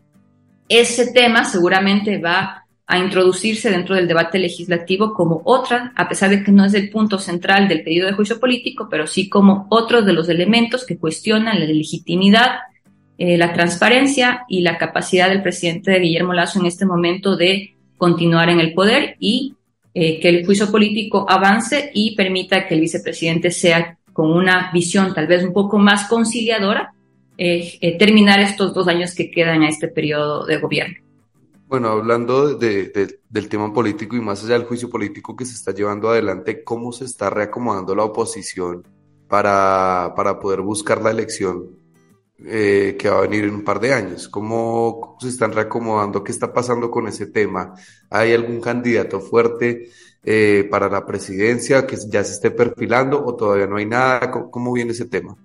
ese 0.70 1.12
tema 1.12 1.46
seguramente 1.46 2.18
va 2.18 2.66
a 2.88 3.00
introducirse 3.00 3.72
dentro 3.72 3.96
del 3.96 4.08
debate 4.08 4.38
legislativo 4.38 5.14
como 5.14 5.42
otra, 5.44 5.92
a 5.96 6.08
pesar 6.08 6.30
de 6.30 6.44
que 6.44 6.52
no 6.52 6.66
es 6.66 6.74
el 6.76 6.90
punto 6.90 7.18
central 7.18 7.68
del 7.68 7.84
pedido 7.84 8.06
de 8.06 8.14
juicio 8.14 8.40
político, 8.40 8.88
pero 8.90 9.08
sí 9.08 9.28
como 9.28 9.66
otro 9.70 10.04
de 10.04 10.14
los 10.14 10.30
elementos 10.30 10.86
que 10.86 10.98
cuestionan 10.98 11.60
la 11.60 11.66
legitimidad, 11.66 12.60
eh, 13.18 13.38
la 13.38 13.54
transparencia 13.54 14.46
y 14.48 14.62
la 14.62 14.78
capacidad 14.78 15.30
del 15.30 15.42
presidente 15.42 15.92
de 15.92 16.00
Guillermo 16.00 16.34
Lazo 16.34 16.60
en 16.60 16.68
este 16.68 16.86
momento 16.86 17.36
de 17.36 17.74
continuar 17.98 18.50
en 18.50 18.60
el 18.60 18.74
poder 18.74 19.16
y 19.20 19.56
eh, 19.94 20.20
que 20.20 20.30
el 20.30 20.46
juicio 20.46 20.70
político 20.70 21.26
avance 21.28 21.90
y 21.94 22.16
permita 22.16 22.68
que 22.68 22.76
el 22.76 22.82
vicepresidente 22.82 23.50
sea 23.50 23.98
con 24.16 24.32
una 24.32 24.72
visión 24.72 25.14
tal 25.14 25.28
vez 25.28 25.44
un 25.44 25.52
poco 25.52 25.78
más 25.78 26.08
conciliadora, 26.08 26.94
eh, 27.38 27.98
terminar 28.00 28.40
estos 28.40 28.74
dos 28.74 28.88
años 28.88 29.14
que 29.14 29.30
quedan 29.30 29.62
a 29.64 29.68
este 29.68 29.90
periodo 29.90 30.46
de 30.46 30.58
gobierno. 30.58 30.96
Bueno, 31.68 31.90
hablando 31.90 32.56
de, 32.56 33.20
del 33.30 33.50
tema 33.50 33.74
político 33.74 34.16
y 34.16 34.22
más 34.22 34.42
allá 34.42 34.54
del 34.54 34.64
juicio 34.64 34.90
político 34.90 35.36
que 35.36 35.44
se 35.44 35.56
está 35.56 35.74
llevando 35.74 36.10
adelante, 36.10 36.64
¿cómo 36.64 36.94
se 36.94 37.04
está 37.04 37.30
reacomodando 37.30 37.94
la 37.94 38.06
oposición 38.06 38.88
para, 39.28 40.14
para 40.16 40.40
poder 40.40 40.62
buscar 40.62 41.02
la 41.02 41.12
elección 41.12 41.72
eh, 42.48 42.96
que 42.98 43.10
va 43.10 43.18
a 43.18 43.22
venir 43.22 43.46
en 43.46 43.56
un 43.56 43.64
par 43.64 43.80
de 43.80 43.94
años? 43.94 44.30
¿Cómo 44.30 45.18
se 45.20 45.30
están 45.30 45.52
reacomodando? 45.52 46.24
¿Qué 46.24 46.32
está 46.32 46.54
pasando 46.54 46.92
con 46.92 47.08
ese 47.08 47.28
tema? 47.28 47.74
¿Hay 48.10 48.34
algún 48.34 48.62
candidato 48.62 49.20
fuerte 49.20 49.90
eh, 50.24 50.68
para 50.70 50.90
la 50.90 51.06
presidencia 51.06 51.86
que 51.86 51.98
ya 52.08 52.24
se 52.24 52.34
esté 52.34 52.52
perfilando 52.52 53.24
o 53.24 53.36
todavía 53.36 53.68
no 53.68 53.78
hay 53.78 53.86
nada? 53.86 54.32
cómo 54.32 54.74
viene 54.74 54.92
ese 54.92 55.06
tema? 55.06 55.36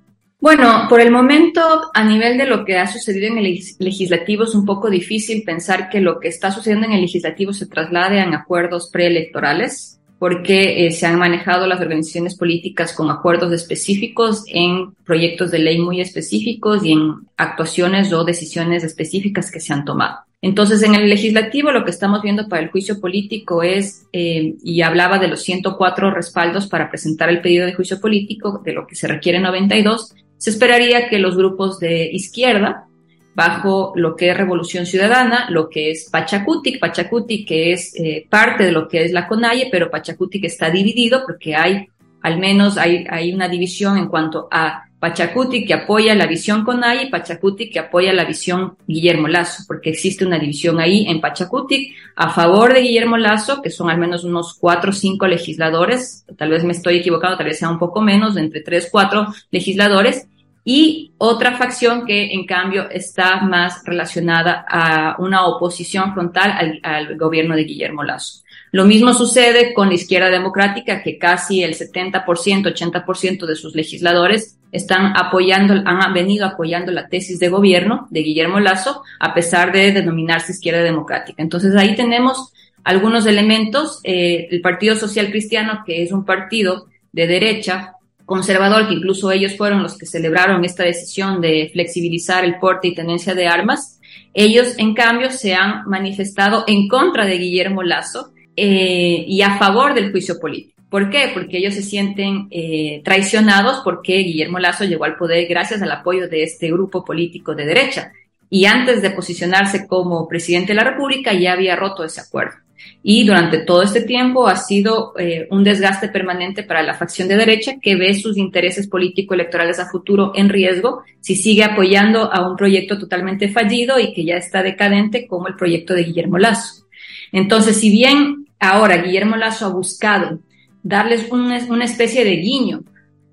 Bueno, 0.40 0.86
por 0.88 1.00
el 1.00 1.10
momento, 1.10 1.60
a 1.92 2.02
nivel 2.02 2.38
de 2.38 2.46
lo 2.46 2.64
que 2.64 2.78
ha 2.78 2.86
sucedido 2.86 3.26
en 3.26 3.36
el 3.38 3.60
legislativo, 3.78 4.44
es 4.44 4.54
un 4.54 4.64
poco 4.64 4.88
difícil 4.88 5.42
pensar 5.44 5.90
que 5.90 6.00
lo 6.00 6.18
que 6.18 6.28
está 6.28 6.50
sucediendo 6.50 6.86
en 6.86 6.92
el 6.92 7.02
legislativo 7.02 7.52
se 7.52 7.66
traslade 7.66 8.20
a 8.20 8.34
acuerdos 8.34 8.88
preelectorales, 8.90 9.99
porque 10.20 10.86
eh, 10.86 10.90
se 10.92 11.06
han 11.06 11.18
manejado 11.18 11.66
las 11.66 11.80
organizaciones 11.80 12.36
políticas 12.36 12.92
con 12.92 13.10
acuerdos 13.10 13.54
específicos 13.54 14.44
en 14.48 14.92
proyectos 15.06 15.50
de 15.50 15.60
ley 15.60 15.80
muy 15.80 16.02
específicos 16.02 16.84
y 16.84 16.92
en 16.92 17.14
actuaciones 17.38 18.12
o 18.12 18.22
decisiones 18.22 18.84
específicas 18.84 19.50
que 19.50 19.60
se 19.60 19.72
han 19.72 19.86
tomado. 19.86 20.18
Entonces, 20.42 20.82
en 20.82 20.94
el 20.94 21.08
legislativo 21.08 21.72
lo 21.72 21.86
que 21.86 21.90
estamos 21.90 22.20
viendo 22.20 22.48
para 22.48 22.62
el 22.62 22.68
juicio 22.68 23.00
político 23.00 23.62
es, 23.62 24.06
eh, 24.12 24.56
y 24.62 24.82
hablaba 24.82 25.18
de 25.18 25.28
los 25.28 25.42
104 25.42 26.10
respaldos 26.10 26.66
para 26.66 26.90
presentar 26.90 27.30
el 27.30 27.40
pedido 27.40 27.64
de 27.64 27.72
juicio 27.72 27.98
político, 27.98 28.60
de 28.62 28.74
lo 28.74 28.86
que 28.86 28.96
se 28.96 29.08
requiere 29.08 29.40
92, 29.40 30.14
se 30.36 30.50
esperaría 30.50 31.08
que 31.08 31.18
los 31.18 31.34
grupos 31.34 31.80
de 31.80 32.10
izquierda, 32.12 32.89
bajo 33.34 33.92
lo 33.94 34.16
que 34.16 34.30
es 34.30 34.36
Revolución 34.36 34.86
Ciudadana, 34.86 35.46
lo 35.50 35.68
que 35.68 35.90
es 35.90 36.08
Pachacutic, 36.10 36.80
Pachacutic 36.80 37.46
que 37.46 37.72
es 37.72 37.94
eh, 37.96 38.26
parte 38.28 38.64
de 38.64 38.72
lo 38.72 38.88
que 38.88 39.04
es 39.04 39.12
la 39.12 39.28
CONAIE, 39.28 39.68
pero 39.70 39.90
Pachacutic 39.90 40.44
está 40.44 40.70
dividido 40.70 41.22
porque 41.26 41.54
hay, 41.54 41.88
al 42.22 42.38
menos 42.38 42.76
hay, 42.76 43.06
hay 43.08 43.32
una 43.32 43.48
división 43.48 43.96
en 43.96 44.08
cuanto 44.08 44.48
a 44.50 44.84
Pachacuti 45.00 45.64
que 45.64 45.72
apoya 45.72 46.14
la 46.14 46.26
visión 46.26 46.62
CONAI 46.62 47.06
y 47.06 47.10
Pachacuti 47.10 47.70
que 47.70 47.78
apoya 47.78 48.12
la 48.12 48.26
visión 48.26 48.76
Guillermo 48.86 49.28
Lazo, 49.28 49.64
porque 49.66 49.88
existe 49.88 50.26
una 50.26 50.38
división 50.38 50.78
ahí 50.78 51.06
en 51.08 51.22
Pachacuti 51.22 51.94
a 52.16 52.28
favor 52.28 52.74
de 52.74 52.82
Guillermo 52.82 53.16
Lazo, 53.16 53.62
que 53.62 53.70
son 53.70 53.88
al 53.88 53.96
menos 53.96 54.24
unos 54.24 54.54
cuatro 54.60 54.90
o 54.90 54.92
cinco 54.92 55.26
legisladores, 55.26 56.26
tal 56.36 56.50
vez 56.50 56.64
me 56.64 56.72
estoy 56.72 56.98
equivocando, 56.98 57.38
tal 57.38 57.46
vez 57.46 57.58
sea 57.58 57.70
un 57.70 57.78
poco 57.78 58.02
menos, 58.02 58.36
entre 58.36 58.60
tres, 58.60 58.90
cuatro 58.92 59.28
legisladores, 59.50 60.28
y 60.64 61.12
otra 61.18 61.56
facción 61.56 62.04
que 62.06 62.32
en 62.32 62.46
cambio 62.46 62.90
está 62.90 63.40
más 63.40 63.82
relacionada 63.84 64.64
a 64.68 65.16
una 65.18 65.46
oposición 65.46 66.12
frontal 66.12 66.52
al, 66.52 66.80
al 66.82 67.16
gobierno 67.16 67.56
de 67.56 67.64
Guillermo 67.64 68.04
Lazo. 68.04 68.42
Lo 68.72 68.84
mismo 68.84 69.14
sucede 69.14 69.74
con 69.74 69.88
la 69.88 69.94
izquierda 69.94 70.30
democrática, 70.30 71.02
que 71.02 71.18
casi 71.18 71.62
el 71.62 71.74
70%, 71.74 72.24
80% 72.24 73.46
de 73.46 73.56
sus 73.56 73.74
legisladores 73.74 74.58
están 74.70 75.12
apoyando, 75.16 75.74
han 75.84 76.14
venido 76.14 76.46
apoyando 76.46 76.92
la 76.92 77.08
tesis 77.08 77.40
de 77.40 77.48
gobierno 77.48 78.06
de 78.10 78.20
Guillermo 78.20 78.60
Lazo, 78.60 79.02
a 79.18 79.34
pesar 79.34 79.72
de 79.72 79.90
denominarse 79.90 80.52
izquierda 80.52 80.82
democrática. 80.82 81.42
Entonces 81.42 81.74
ahí 81.74 81.96
tenemos 81.96 82.52
algunos 82.84 83.26
elementos. 83.26 84.00
Eh, 84.04 84.46
el 84.50 84.60
Partido 84.60 84.94
Social 84.94 85.30
Cristiano, 85.30 85.82
que 85.84 86.02
es 86.02 86.12
un 86.12 86.24
partido 86.24 86.86
de 87.12 87.26
derecha 87.26 87.94
conservador, 88.30 88.86
que 88.86 88.94
incluso 88.94 89.32
ellos 89.32 89.56
fueron 89.56 89.82
los 89.82 89.98
que 89.98 90.06
celebraron 90.06 90.64
esta 90.64 90.84
decisión 90.84 91.40
de 91.40 91.68
flexibilizar 91.72 92.44
el 92.44 92.60
porte 92.60 92.86
y 92.86 92.94
tenencia 92.94 93.34
de 93.34 93.48
armas, 93.48 93.98
ellos, 94.32 94.74
en 94.78 94.94
cambio, 94.94 95.32
se 95.32 95.52
han 95.54 95.84
manifestado 95.88 96.62
en 96.68 96.86
contra 96.86 97.26
de 97.26 97.38
Guillermo 97.38 97.82
Lazo 97.82 98.30
eh, 98.54 99.24
y 99.26 99.42
a 99.42 99.58
favor 99.58 99.94
del 99.94 100.12
juicio 100.12 100.38
político. 100.38 100.80
¿Por 100.88 101.10
qué? 101.10 101.32
Porque 101.34 101.58
ellos 101.58 101.74
se 101.74 101.82
sienten 101.82 102.46
eh, 102.52 103.02
traicionados 103.04 103.80
porque 103.82 104.18
Guillermo 104.18 104.60
Lazo 104.60 104.84
llegó 104.84 105.06
al 105.06 105.16
poder 105.16 105.48
gracias 105.48 105.82
al 105.82 105.90
apoyo 105.90 106.28
de 106.28 106.44
este 106.44 106.70
grupo 106.70 107.04
político 107.04 107.56
de 107.56 107.64
derecha. 107.64 108.12
Y 108.48 108.66
antes 108.66 109.02
de 109.02 109.10
posicionarse 109.10 109.88
como 109.88 110.28
presidente 110.28 110.68
de 110.68 110.76
la 110.76 110.84
República 110.84 111.32
ya 111.32 111.54
había 111.54 111.74
roto 111.74 112.04
ese 112.04 112.20
acuerdo. 112.20 112.58
Y 113.02 113.24
durante 113.24 113.58
todo 113.58 113.82
este 113.82 114.02
tiempo 114.02 114.46
ha 114.46 114.56
sido 114.56 115.14
eh, 115.18 115.46
un 115.50 115.64
desgaste 115.64 116.08
permanente 116.08 116.62
para 116.62 116.82
la 116.82 116.94
facción 116.94 117.28
de 117.28 117.36
derecha 117.36 117.76
que 117.80 117.96
ve 117.96 118.14
sus 118.14 118.36
intereses 118.36 118.86
político-electorales 118.88 119.78
a 119.78 119.88
futuro 119.88 120.32
en 120.34 120.48
riesgo 120.48 121.02
si 121.20 121.34
sigue 121.34 121.64
apoyando 121.64 122.32
a 122.32 122.48
un 122.48 122.56
proyecto 122.56 122.98
totalmente 122.98 123.48
fallido 123.48 123.98
y 123.98 124.12
que 124.12 124.24
ya 124.24 124.36
está 124.36 124.62
decadente 124.62 125.26
como 125.26 125.48
el 125.48 125.56
proyecto 125.56 125.94
de 125.94 126.04
Guillermo 126.04 126.38
Lazo. 126.38 126.86
Entonces, 127.32 127.78
si 127.78 127.90
bien 127.90 128.46
ahora 128.58 128.98
Guillermo 128.98 129.36
Lazo 129.36 129.66
ha 129.66 129.70
buscado 129.70 130.40
darles 130.82 131.30
una, 131.30 131.84
especie 131.84 132.24
de 132.24 132.36
guiño, 132.36 132.82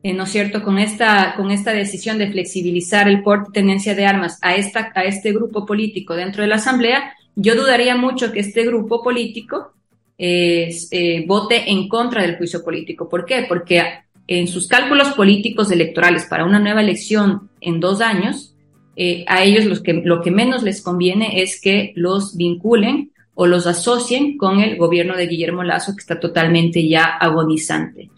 eh, 0.03 0.13
¿no 0.13 0.23
es 0.23 0.29
cierto?, 0.29 0.63
con 0.63 0.79
esta, 0.79 1.35
con 1.35 1.51
esta 1.51 1.73
decisión 1.73 2.17
de 2.17 2.31
flexibilizar 2.31 3.07
el 3.07 3.23
porte 3.23 3.51
tenencia 3.53 3.95
de 3.95 4.05
armas 4.05 4.37
a, 4.41 4.55
esta, 4.55 4.91
a 4.95 5.03
este 5.03 5.31
grupo 5.33 5.65
político 5.65 6.15
dentro 6.15 6.41
de 6.41 6.49
la 6.49 6.55
Asamblea, 6.55 7.13
yo 7.37 7.55
dudaría 7.55 7.95
mucho 7.95 8.31
que 8.31 8.39
este 8.39 8.65
grupo 8.65 9.03
político 9.03 9.73
eh, 10.17 11.23
vote 11.27 11.69
en 11.71 11.87
contra 11.87 12.23
del 12.23 12.35
juicio 12.37 12.63
político. 12.63 13.07
¿Por 13.07 13.25
qué? 13.25 13.45
Porque 13.47 13.83
en 14.25 14.47
sus 14.47 14.67
cálculos 14.67 15.09
políticos 15.09 15.71
electorales 15.71 16.25
para 16.25 16.45
una 16.45 16.59
nueva 16.59 16.81
elección 16.81 17.49
en 17.61 17.79
dos 17.79 18.01
años, 18.01 18.55
eh, 18.95 19.23
a 19.27 19.43
ellos 19.43 19.65
los 19.65 19.81
que, 19.81 19.93
lo 19.93 20.21
que 20.21 20.31
menos 20.31 20.63
les 20.63 20.81
conviene 20.81 21.43
es 21.43 21.61
que 21.61 21.93
los 21.95 22.35
vinculen 22.35 23.11
o 23.35 23.45
los 23.45 23.67
asocien 23.67 24.35
con 24.35 24.59
el 24.59 24.75
gobierno 24.75 25.15
de 25.15 25.27
Guillermo 25.27 25.63
Lazo, 25.63 25.93
que 25.93 26.01
está 26.01 26.19
totalmente 26.19 26.87
ya 26.87 27.03
agonizante. 27.03 28.09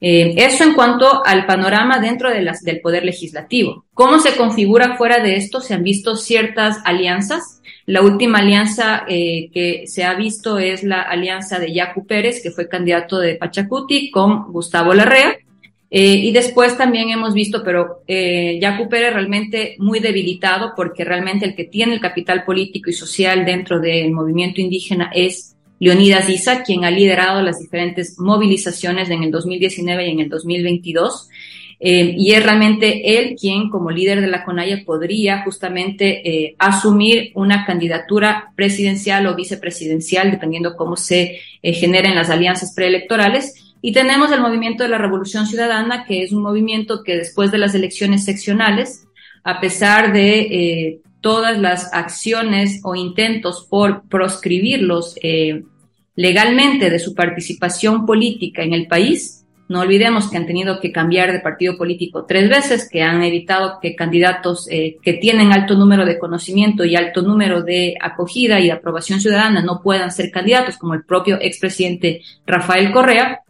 Eh, 0.00 0.34
eso 0.36 0.62
en 0.62 0.74
cuanto 0.74 1.26
al 1.26 1.44
panorama 1.46 1.98
dentro 1.98 2.30
del 2.30 2.80
poder 2.80 3.04
legislativo. 3.04 3.84
¿Cómo 3.92 4.20
se 4.20 4.36
configura 4.36 4.96
fuera 4.96 5.20
de 5.20 5.34
esto? 5.34 5.60
Se 5.60 5.74
han 5.74 5.82
visto 5.82 6.14
ciertas 6.14 6.78
alianzas. 6.84 7.57
La 7.88 8.02
última 8.02 8.40
alianza 8.40 9.06
eh, 9.08 9.48
que 9.50 9.86
se 9.86 10.04
ha 10.04 10.12
visto 10.12 10.58
es 10.58 10.82
la 10.82 11.00
alianza 11.00 11.58
de 11.58 11.72
Yacu 11.72 12.06
Pérez, 12.06 12.42
que 12.42 12.50
fue 12.50 12.68
candidato 12.68 13.18
de 13.18 13.36
Pachacuti, 13.36 14.10
con 14.10 14.52
Gustavo 14.52 14.92
Larrea. 14.92 15.38
Eh, 15.90 16.16
y 16.16 16.30
después 16.32 16.76
también 16.76 17.08
hemos 17.08 17.32
visto, 17.32 17.62
pero 17.64 18.02
eh, 18.06 18.58
Yacu 18.60 18.90
Pérez 18.90 19.14
realmente 19.14 19.76
muy 19.78 20.00
debilitado 20.00 20.74
porque 20.76 21.02
realmente 21.02 21.46
el 21.46 21.54
que 21.54 21.64
tiene 21.64 21.94
el 21.94 22.00
capital 22.00 22.44
político 22.44 22.90
y 22.90 22.92
social 22.92 23.46
dentro 23.46 23.80
del 23.80 24.12
movimiento 24.12 24.60
indígena 24.60 25.10
es 25.14 25.56
Leonidas 25.78 26.28
Issa, 26.28 26.62
quien 26.62 26.84
ha 26.84 26.90
liderado 26.90 27.40
las 27.40 27.58
diferentes 27.58 28.18
movilizaciones 28.18 29.08
en 29.08 29.22
el 29.22 29.30
2019 29.30 30.08
y 30.08 30.10
en 30.10 30.20
el 30.20 30.28
2022. 30.28 31.30
Eh, 31.80 32.14
y 32.18 32.32
es 32.32 32.42
realmente 32.42 33.18
él 33.18 33.36
quien, 33.38 33.70
como 33.70 33.90
líder 33.90 34.20
de 34.20 34.26
la 34.26 34.44
CONAIA, 34.44 34.82
podría 34.84 35.42
justamente 35.44 36.28
eh, 36.28 36.56
asumir 36.58 37.30
una 37.34 37.64
candidatura 37.64 38.52
presidencial 38.56 39.26
o 39.26 39.36
vicepresidencial, 39.36 40.30
dependiendo 40.30 40.76
cómo 40.76 40.96
se 40.96 41.38
eh, 41.62 41.72
generen 41.72 42.16
las 42.16 42.30
alianzas 42.30 42.74
preelectorales. 42.74 43.54
Y 43.80 43.92
tenemos 43.92 44.32
el 44.32 44.40
movimiento 44.40 44.82
de 44.82 44.88
la 44.88 44.98
Revolución 44.98 45.46
Ciudadana, 45.46 46.04
que 46.04 46.22
es 46.22 46.32
un 46.32 46.42
movimiento 46.42 47.04
que 47.04 47.16
después 47.16 47.52
de 47.52 47.58
las 47.58 47.76
elecciones 47.76 48.24
seccionales, 48.24 49.06
a 49.44 49.60
pesar 49.60 50.12
de 50.12 51.00
todas 51.20 51.58
las 51.58 51.94
acciones 51.94 52.80
o 52.82 52.96
intentos 52.96 53.66
por 53.70 54.02
proscribirlos 54.08 55.14
legalmente 56.16 56.90
de 56.90 56.98
su 56.98 57.14
participación 57.14 58.04
política 58.04 58.64
en 58.64 58.72
el 58.72 58.88
país, 58.88 59.37
no 59.68 59.80
olvidemos 59.80 60.30
que 60.30 60.38
han 60.38 60.46
tenido 60.46 60.80
que 60.80 60.92
cambiar 60.92 61.30
de 61.30 61.40
partido 61.40 61.76
político 61.76 62.24
tres 62.24 62.48
veces, 62.48 62.88
que 62.90 63.02
han 63.02 63.22
evitado 63.22 63.78
que 63.80 63.94
candidatos 63.94 64.66
eh, 64.70 64.96
que 65.02 65.14
tienen 65.14 65.52
alto 65.52 65.74
número 65.74 66.06
de 66.06 66.18
conocimiento 66.18 66.84
y 66.84 66.96
alto 66.96 67.22
número 67.22 67.62
de 67.62 67.94
acogida 68.00 68.60
y 68.60 68.70
aprobación 68.70 69.20
ciudadana 69.20 69.62
no 69.62 69.82
puedan 69.82 70.10
ser 70.10 70.30
candidatos, 70.30 70.78
como 70.78 70.94
el 70.94 71.04
propio 71.04 71.38
expresidente 71.40 72.22
Rafael 72.46 72.90
Correa, 72.92 73.40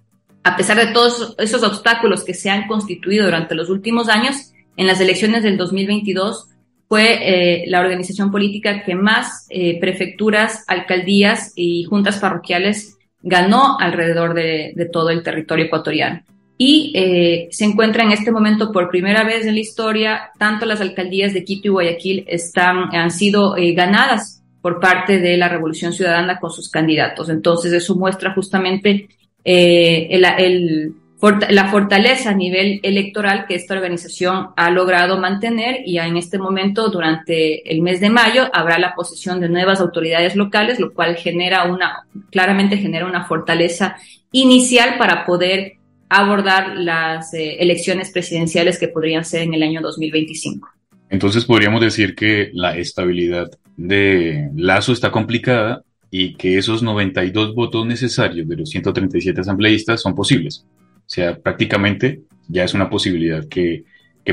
a 0.43 0.57
pesar 0.57 0.77
de 0.77 0.93
todos 0.93 1.37
esos 1.39 1.63
obstáculos 1.63 2.25
que 2.25 2.35
se 2.35 2.51
han 2.51 2.67
constituido 2.67 3.25
durante 3.25 3.55
los 3.55 3.71
últimos 3.71 4.09
años, 4.09 4.53
en 4.77 4.87
las 4.87 5.01
elecciones 5.01 5.43
del 5.43 5.57
2022 5.57 6.49
fue 6.89 7.19
eh, 7.21 7.65
la 7.69 7.81
organización 7.81 8.31
política 8.31 8.83
que 8.83 8.95
más 8.95 9.47
eh, 9.51 9.79
prefecturas, 9.79 10.65
alcaldías 10.67 11.53
y 11.55 11.85
juntas 11.85 12.19
parroquiales 12.19 12.98
ganó 13.23 13.79
alrededor 13.79 14.35
de, 14.35 14.89
todo 14.93 15.11
el 15.11 15.23
territorio 15.23 15.67
ecuatoriano. 15.67 16.23
Y 16.57 16.93
eh, 16.95 17.49
se 17.53 17.65
encuentra 17.65 18.03
en 18.03 18.11
este 18.11 18.33
momento 18.33 18.73
por 18.73 18.91
primera 18.91 19.23
vez 19.23 19.47
en 19.47 19.55
la 19.55 19.61
historia, 19.61 20.31
tanto 20.39 20.67
las 20.67 20.81
alcaldías 20.81 21.33
de 21.33 21.45
Quito 21.45 21.69
y 21.69 21.71
Guayaquil 21.71 22.25
están, 22.27 22.95
han 22.95 23.11
sido 23.11 23.55
ganadas 23.75 24.43
por 24.61 24.81
parte 24.81 25.21
de 25.21 25.37
la 25.37 25.49
Revolución 25.49 25.93
Ciudadana 25.93 26.41
con 26.41 26.51
sus 26.51 26.69
candidatos. 26.69 27.29
Entonces 27.29 27.73
eso 27.73 27.95
muestra 27.95 28.35
justamente 28.35 29.09
el, 29.45 30.25
el 30.25 30.95
la 31.21 31.69
fortaleza 31.69 32.31
a 32.31 32.35
nivel 32.35 32.79
electoral 32.83 33.47
que 33.47 33.57
esta 33.57 33.75
organización 33.75 34.51
ha 34.57 34.71
logrado 34.71 35.19
mantener 35.19 35.81
y 35.85 35.99
en 35.99 36.17
este 36.17 36.39
momento, 36.39 36.91
durante 36.91 37.69
el 37.71 37.83
mes 37.83 38.01
de 38.01 38.09
mayo, 38.09 38.49
habrá 38.53 38.79
la 38.79 38.95
posesión 38.95 39.41
de 39.41 39.49
nuevas 39.49 39.81
autoridades 39.81 40.37
locales, 40.37 40.79
lo 40.79 40.93
cual 40.93 41.17
genera 41.17 41.65
una, 41.65 42.07
claramente 42.31 42.77
genera 42.77 43.07
una 43.07 43.25
fortaleza 43.25 43.97
inicial 44.31 44.97
para 44.97 45.27
poder 45.27 45.73
abordar 46.09 46.77
las 46.77 47.35
eh, 47.35 47.57
elecciones 47.59 48.13
presidenciales 48.13 48.79
que 48.79 48.89
podrían 48.89 49.25
ser 49.25 49.43
en 49.43 49.55
el 49.55 49.63
año 49.63 49.81
2025. 49.81 50.69
Entonces 51.11 51.45
podríamos 51.45 51.81
decir 51.81 52.15
que 52.15 52.51
la 52.53 52.77
estabilidad 52.77 53.51
de 53.77 54.51
Lazo 54.55 54.93
está 54.93 55.11
complicada 55.11 55.83
y 56.11 56.35
que 56.35 56.59
esos 56.59 56.83
92 56.83 57.55
votos 57.55 57.87
necesarios 57.87 58.49
de 58.49 58.57
los 58.57 58.71
137 58.71 59.41
asambleístas 59.41 60.01
son 60.01 60.15
posibles. 60.15 60.65
O 61.09 61.11
sea, 61.11 61.39
prácticamente 61.39 62.21
ya 62.49 62.65
es 62.65 62.75
una 62.75 62.91
posibilidad 62.91 63.49
que, 63.49 63.85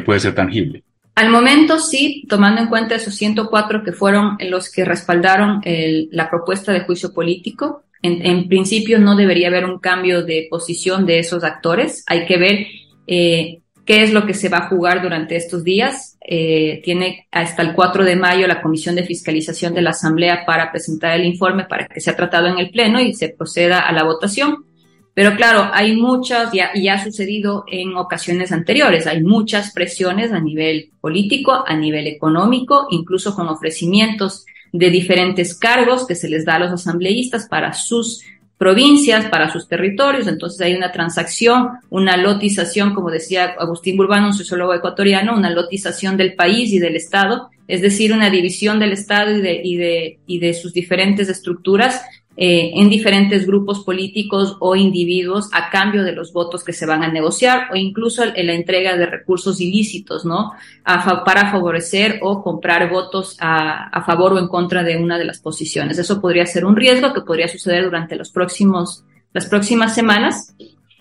puede 0.06 0.20
ser 0.20 0.36
tangible. 0.36 0.84
Al 1.16 1.30
momento 1.30 1.80
sí, 1.80 2.26
tomando 2.28 2.60
en 2.60 2.68
cuenta 2.68 2.96
esos 2.96 3.16
104 3.16 3.82
que 3.82 3.94
fueron 3.94 4.38
los 4.42 4.70
que 4.70 4.84
respaldaron 4.84 5.62
la 5.64 6.30
propuesta 6.30 6.74
de 6.74 6.82
juicio 6.82 7.14
político, 7.14 7.86
en, 8.02 8.50
principio 8.50 9.00
no 9.00 9.16
debería 9.16 9.48
haber 9.48 9.64
un 9.64 9.80
cambio 9.80 10.24
de 10.24 10.48
posición 10.50 11.06
de 11.06 11.20
esos 11.20 11.46
actores. 11.46 12.04
Hay 12.08 12.26
que 12.26 12.38
ver 12.38 12.68
eh, 13.08 13.62
qué 13.86 14.04
es 14.04 14.12
lo 14.12 14.26
que 14.26 14.34
se 14.34 14.50
va 14.50 14.58
a 14.58 14.68
jugar 14.68 15.02
durante 15.02 15.38
estos 15.38 15.64
días. 15.64 16.18
Eh, 16.22 16.82
tiene 16.84 17.28
hasta 17.32 17.62
el 17.62 17.74
4 17.74 18.04
de 18.04 18.18
mayo 18.18 18.48
la 18.48 18.62
Comisión 18.62 18.96
de 18.96 19.06
Fiscalización 19.06 19.74
de 19.74 19.82
la 19.82 19.92
Asamblea 19.92 20.46
para 20.46 20.72
presentar 20.72 21.18
el 21.18 21.26
informe 21.26 21.64
para 21.64 21.88
que 21.88 22.02
sea 22.02 22.18
tratado 22.18 22.48
en 22.48 22.60
el 22.60 22.70
Pleno 22.70 23.00
y 23.00 23.14
se 23.14 23.30
proceda 23.30 23.80
a 23.80 23.94
la 23.94 24.04
votación. 24.04 24.66
Pero 25.16 25.38
claro, 25.38 25.72
hay 25.74 25.96
muchas, 25.96 26.52
ya, 26.52 26.72
y 26.76 26.90
ha 26.90 27.02
sucedido 27.02 27.64
en 27.72 27.96
ocasiones 27.96 28.52
anteriores, 28.52 29.08
hay 29.08 29.24
muchas 29.24 29.72
presiones 29.72 30.34
a 30.34 30.42
nivel 30.42 30.92
político, 31.00 31.64
a 31.66 31.74
nivel 31.78 32.06
económico, 32.08 32.88
incluso 32.92 33.34
con 33.34 33.48
ofrecimientos 33.48 34.46
de 34.74 34.90
diferentes 34.90 35.58
cargos 35.58 36.06
que 36.06 36.16
se 36.16 36.28
les 36.28 36.44
da 36.44 36.56
a 36.56 36.60
los 36.60 36.72
asambleístas 36.74 37.48
para 37.48 37.72
sus 37.72 38.26
provincias, 38.58 39.28
para 39.28 39.50
sus 39.50 39.70
territorios. 39.70 40.28
Entonces 40.28 40.60
hay 40.60 40.76
una 40.76 40.92
transacción, 40.92 41.70
una 41.90 42.18
lotización, 42.18 42.94
como 42.94 43.10
decía 43.10 43.56
Agustín 43.58 43.96
Burbano, 43.96 44.28
un 44.28 44.34
sociólogo 44.34 44.74
ecuatoriano, 44.74 45.34
una 45.34 45.50
lotización 45.50 46.18
del 46.18 46.36
país 46.36 46.74
y 46.74 46.80
del 46.80 46.98
Estado, 46.98 47.50
es 47.70 47.82
decir, 47.82 48.12
una 48.12 48.30
división 48.30 48.80
del 48.80 48.92
Estado 48.92 49.32
y 49.38 49.42
de, 49.42 49.62
y 49.64 49.78
de, 49.78 50.20
y 50.28 50.40
de 50.40 50.54
sus 50.54 50.74
diferentes 50.74 51.30
estructuras 51.30 52.02
eh, 52.38 52.72
en 52.76 52.90
diferentes 52.90 53.48
grupos 53.48 53.84
políticos 53.84 54.58
o 54.60 54.76
individuos 54.76 55.50
a 55.54 55.70
cambio 55.70 56.04
de 56.04 56.12
los 56.12 56.34
votos 56.34 56.64
que 56.64 56.74
se 56.74 56.86
van 56.86 57.04
a 57.04 57.08
negociar 57.08 57.70
o 57.72 57.76
incluso 57.76 58.24
en 58.24 58.48
la 58.48 58.54
entrega 58.54 58.98
de 58.98 59.06
recursos 59.06 59.62
ilícitos, 59.62 60.26
¿no? 60.26 60.52
para 60.84 61.52
favorecer 61.52 62.20
o 62.22 62.44
comprar 62.44 62.90
votos 62.90 63.38
a, 63.40 63.88
a, 63.88 64.04
favor 64.04 64.34
o 64.34 64.40
en 64.40 64.48
contra 64.48 64.84
de 64.84 64.98
una 64.98 65.18
de 65.18 65.26
las 65.26 65.40
posiciones. 65.40 65.98
Eso 65.98 66.22
podría 66.22 66.46
ser 66.46 66.66
un 66.66 66.76
riesgo 66.76 67.14
que 67.14 67.22
podría 67.22 67.48
suceder 67.48 67.86
durante 67.86 68.16
los 68.16 68.30
próximos, 68.32 69.04
las 69.34 69.46
próximas 69.46 69.96
semanas. 69.96 70.56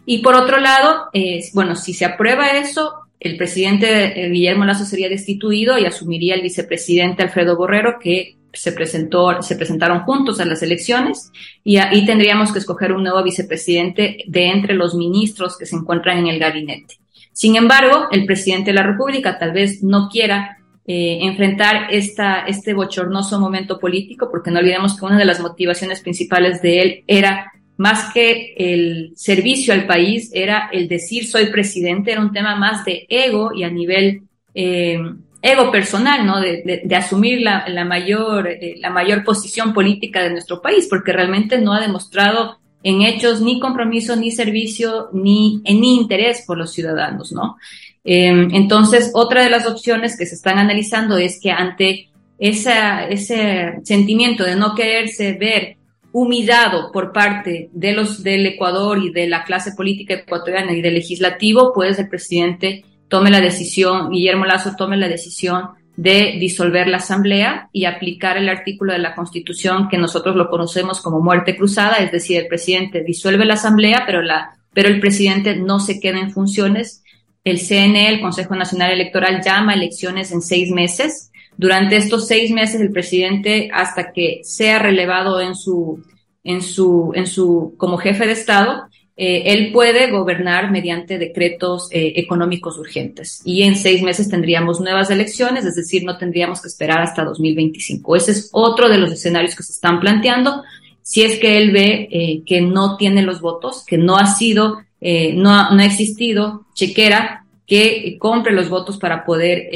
Y 0.06 0.18
por 0.18 0.34
otro 0.34 0.58
lado, 0.58 1.10
bueno, 1.52 1.76
si 1.76 1.94
se 1.94 2.04
aprueba 2.04 2.50
eso, 2.50 3.04
el 3.24 3.38
presidente 3.38 4.20
eh, 4.20 4.28
Guillermo 4.28 4.66
Lazo 4.66 4.84
sería 4.84 5.08
destituido 5.08 5.78
y 5.78 5.86
asumiría 5.86 6.34
el 6.34 6.42
vicepresidente 6.42 7.22
Alfredo 7.22 7.56
Borrero, 7.56 7.98
que 7.98 8.36
se 8.54 8.72
presentó, 8.72 9.42
se 9.42 9.56
presentaron 9.56 10.00
juntos 10.00 10.40
a 10.40 10.44
las 10.44 10.62
elecciones 10.62 11.30
y 11.62 11.76
ahí 11.76 12.06
tendríamos 12.06 12.52
que 12.52 12.58
escoger 12.58 12.92
un 12.92 13.02
nuevo 13.02 13.22
vicepresidente 13.22 14.18
de 14.26 14.46
entre 14.46 14.74
los 14.74 14.94
ministros 14.94 15.56
que 15.58 15.66
se 15.66 15.76
encuentran 15.76 16.18
en 16.18 16.28
el 16.28 16.38
gabinete. 16.38 16.96
Sin 17.32 17.56
embargo, 17.56 18.06
el 18.12 18.26
presidente 18.26 18.70
de 18.70 18.76
la 18.76 18.84
República 18.84 19.38
tal 19.38 19.52
vez 19.52 19.82
no 19.82 20.08
quiera 20.08 20.58
eh, 20.86 21.18
enfrentar 21.22 21.88
esta, 21.90 22.40
este 22.46 22.74
bochornoso 22.74 23.40
momento 23.40 23.78
político, 23.78 24.28
porque 24.30 24.50
no 24.50 24.60
olvidemos 24.60 24.98
que 24.98 25.06
una 25.06 25.18
de 25.18 25.24
las 25.24 25.40
motivaciones 25.40 26.00
principales 26.00 26.62
de 26.62 26.80
él 26.80 27.04
era 27.06 27.52
más 27.76 28.12
que 28.12 28.54
el 28.56 29.12
servicio 29.16 29.74
al 29.74 29.86
país, 29.86 30.30
era 30.32 30.68
el 30.72 30.86
decir 30.86 31.26
soy 31.26 31.46
presidente, 31.46 32.12
era 32.12 32.20
un 32.20 32.32
tema 32.32 32.54
más 32.56 32.84
de 32.84 33.06
ego 33.08 33.52
y 33.54 33.64
a 33.64 33.70
nivel 33.70 34.22
eh, 34.54 34.98
ego 35.44 35.70
personal, 35.70 36.24
¿no? 36.24 36.40
De, 36.40 36.82
de, 36.82 36.96
asumir 36.96 37.42
la, 37.42 37.68
la 37.68 37.84
mayor, 37.84 38.48
eh, 38.48 38.76
la 38.78 38.88
mayor 38.88 39.24
posición 39.24 39.74
política 39.74 40.22
de 40.22 40.30
nuestro 40.30 40.62
país, 40.62 40.86
porque 40.88 41.12
realmente 41.12 41.58
no 41.58 41.74
ha 41.74 41.82
demostrado 41.82 42.56
en 42.82 43.02
hechos 43.02 43.42
ni 43.42 43.60
compromiso, 43.60 44.16
ni 44.16 44.30
servicio, 44.30 45.10
ni, 45.12 45.60
ni 45.64 45.96
interés 45.96 46.44
por 46.46 46.56
los 46.56 46.72
ciudadanos, 46.72 47.30
¿no? 47.30 47.58
Em, 48.04 48.54
entonces, 48.54 49.10
otra 49.12 49.42
de 49.42 49.50
las 49.50 49.66
opciones 49.66 50.16
que 50.16 50.24
se 50.24 50.34
están 50.34 50.58
analizando 50.58 51.18
es 51.18 51.38
que 51.38 51.50
ante 51.50 52.08
esa, 52.38 53.06
ese 53.06 53.80
sentimiento 53.82 54.44
de 54.44 54.56
no 54.56 54.74
quererse 54.74 55.34
ver 55.34 55.76
humillado 56.12 56.90
por 56.90 57.12
parte 57.12 57.68
de 57.72 57.92
los 57.92 58.22
del 58.22 58.46
Ecuador 58.46 58.98
y 58.98 59.12
de 59.12 59.26
la 59.26 59.44
clase 59.44 59.72
política 59.72 60.14
ecuatoriana 60.14 60.72
y 60.72 60.80
del 60.80 60.94
legislativo, 60.94 61.72
pues 61.74 61.98
el 61.98 62.08
presidente 62.08 62.84
tome 63.14 63.30
la 63.30 63.40
decisión, 63.40 64.10
Guillermo 64.10 64.44
Lazo 64.44 64.74
tome 64.76 64.96
la 64.96 65.06
decisión 65.06 65.68
de 65.96 66.36
disolver 66.40 66.88
la 66.88 66.96
Asamblea 66.96 67.68
y 67.70 67.84
aplicar 67.84 68.36
el 68.36 68.48
artículo 68.48 68.92
de 68.92 68.98
la 68.98 69.14
Constitución 69.14 69.86
que 69.88 69.98
nosotros 69.98 70.34
lo 70.34 70.50
conocemos 70.50 71.00
como 71.00 71.20
muerte 71.20 71.56
cruzada, 71.56 71.98
es 71.98 72.10
decir, 72.10 72.40
el 72.40 72.48
presidente 72.48 73.04
disuelve 73.04 73.44
la 73.44 73.54
Asamblea, 73.54 74.02
pero, 74.04 74.20
la, 74.20 74.56
pero 74.72 74.88
el 74.88 74.98
presidente 74.98 75.54
no 75.54 75.78
se 75.78 76.00
queda 76.00 76.18
en 76.18 76.32
funciones. 76.32 77.04
El 77.44 77.60
CNE, 77.60 78.08
el 78.08 78.20
Consejo 78.20 78.56
Nacional 78.56 78.90
Electoral, 78.90 79.42
llama 79.44 79.70
a 79.70 79.76
elecciones 79.76 80.32
en 80.32 80.42
seis 80.42 80.72
meses. 80.72 81.30
Durante 81.56 81.96
estos 81.96 82.26
seis 82.26 82.50
meses, 82.50 82.80
el 82.80 82.90
presidente, 82.90 83.70
hasta 83.72 84.10
que 84.12 84.40
sea 84.42 84.80
relevado 84.80 85.40
en 85.40 85.54
su, 85.54 86.02
en 86.42 86.62
su, 86.62 87.12
en 87.14 87.28
su, 87.28 87.74
como 87.76 87.96
jefe 87.96 88.26
de 88.26 88.32
Estado, 88.32 88.88
eh, 89.16 89.52
él 89.52 89.70
puede 89.72 90.10
gobernar 90.10 90.72
mediante 90.72 91.18
decretos 91.18 91.86
eh, 91.92 92.14
económicos 92.16 92.76
urgentes 92.78 93.42
y 93.44 93.62
en 93.62 93.76
seis 93.76 94.02
meses 94.02 94.28
tendríamos 94.28 94.80
nuevas 94.80 95.08
elecciones, 95.08 95.64
es 95.64 95.76
decir, 95.76 96.02
no 96.04 96.18
tendríamos 96.18 96.60
que 96.60 96.66
esperar 96.66 97.00
hasta 97.00 97.24
2025. 97.24 98.16
Ese 98.16 98.32
es 98.32 98.48
otro 98.50 98.88
de 98.88 98.98
los 98.98 99.12
escenarios 99.12 99.54
que 99.54 99.62
se 99.62 99.72
están 99.72 100.00
planteando. 100.00 100.64
Si 101.00 101.22
es 101.22 101.38
que 101.38 101.58
él 101.58 101.70
ve 101.70 102.08
eh, 102.10 102.42
que 102.44 102.60
no 102.60 102.96
tiene 102.96 103.22
los 103.22 103.40
votos, 103.40 103.84
que 103.86 103.98
no 103.98 104.16
ha 104.16 104.26
sido, 104.26 104.78
no 105.00 105.50
ha, 105.50 105.70
no, 105.70 105.82
ha, 105.82 105.84
existido 105.84 106.64
chequera 106.74 107.44
que 107.66 108.16
compre 108.18 108.52
los 108.52 108.68
votos 108.68 108.96
para 108.96 109.24
poder 109.24 109.68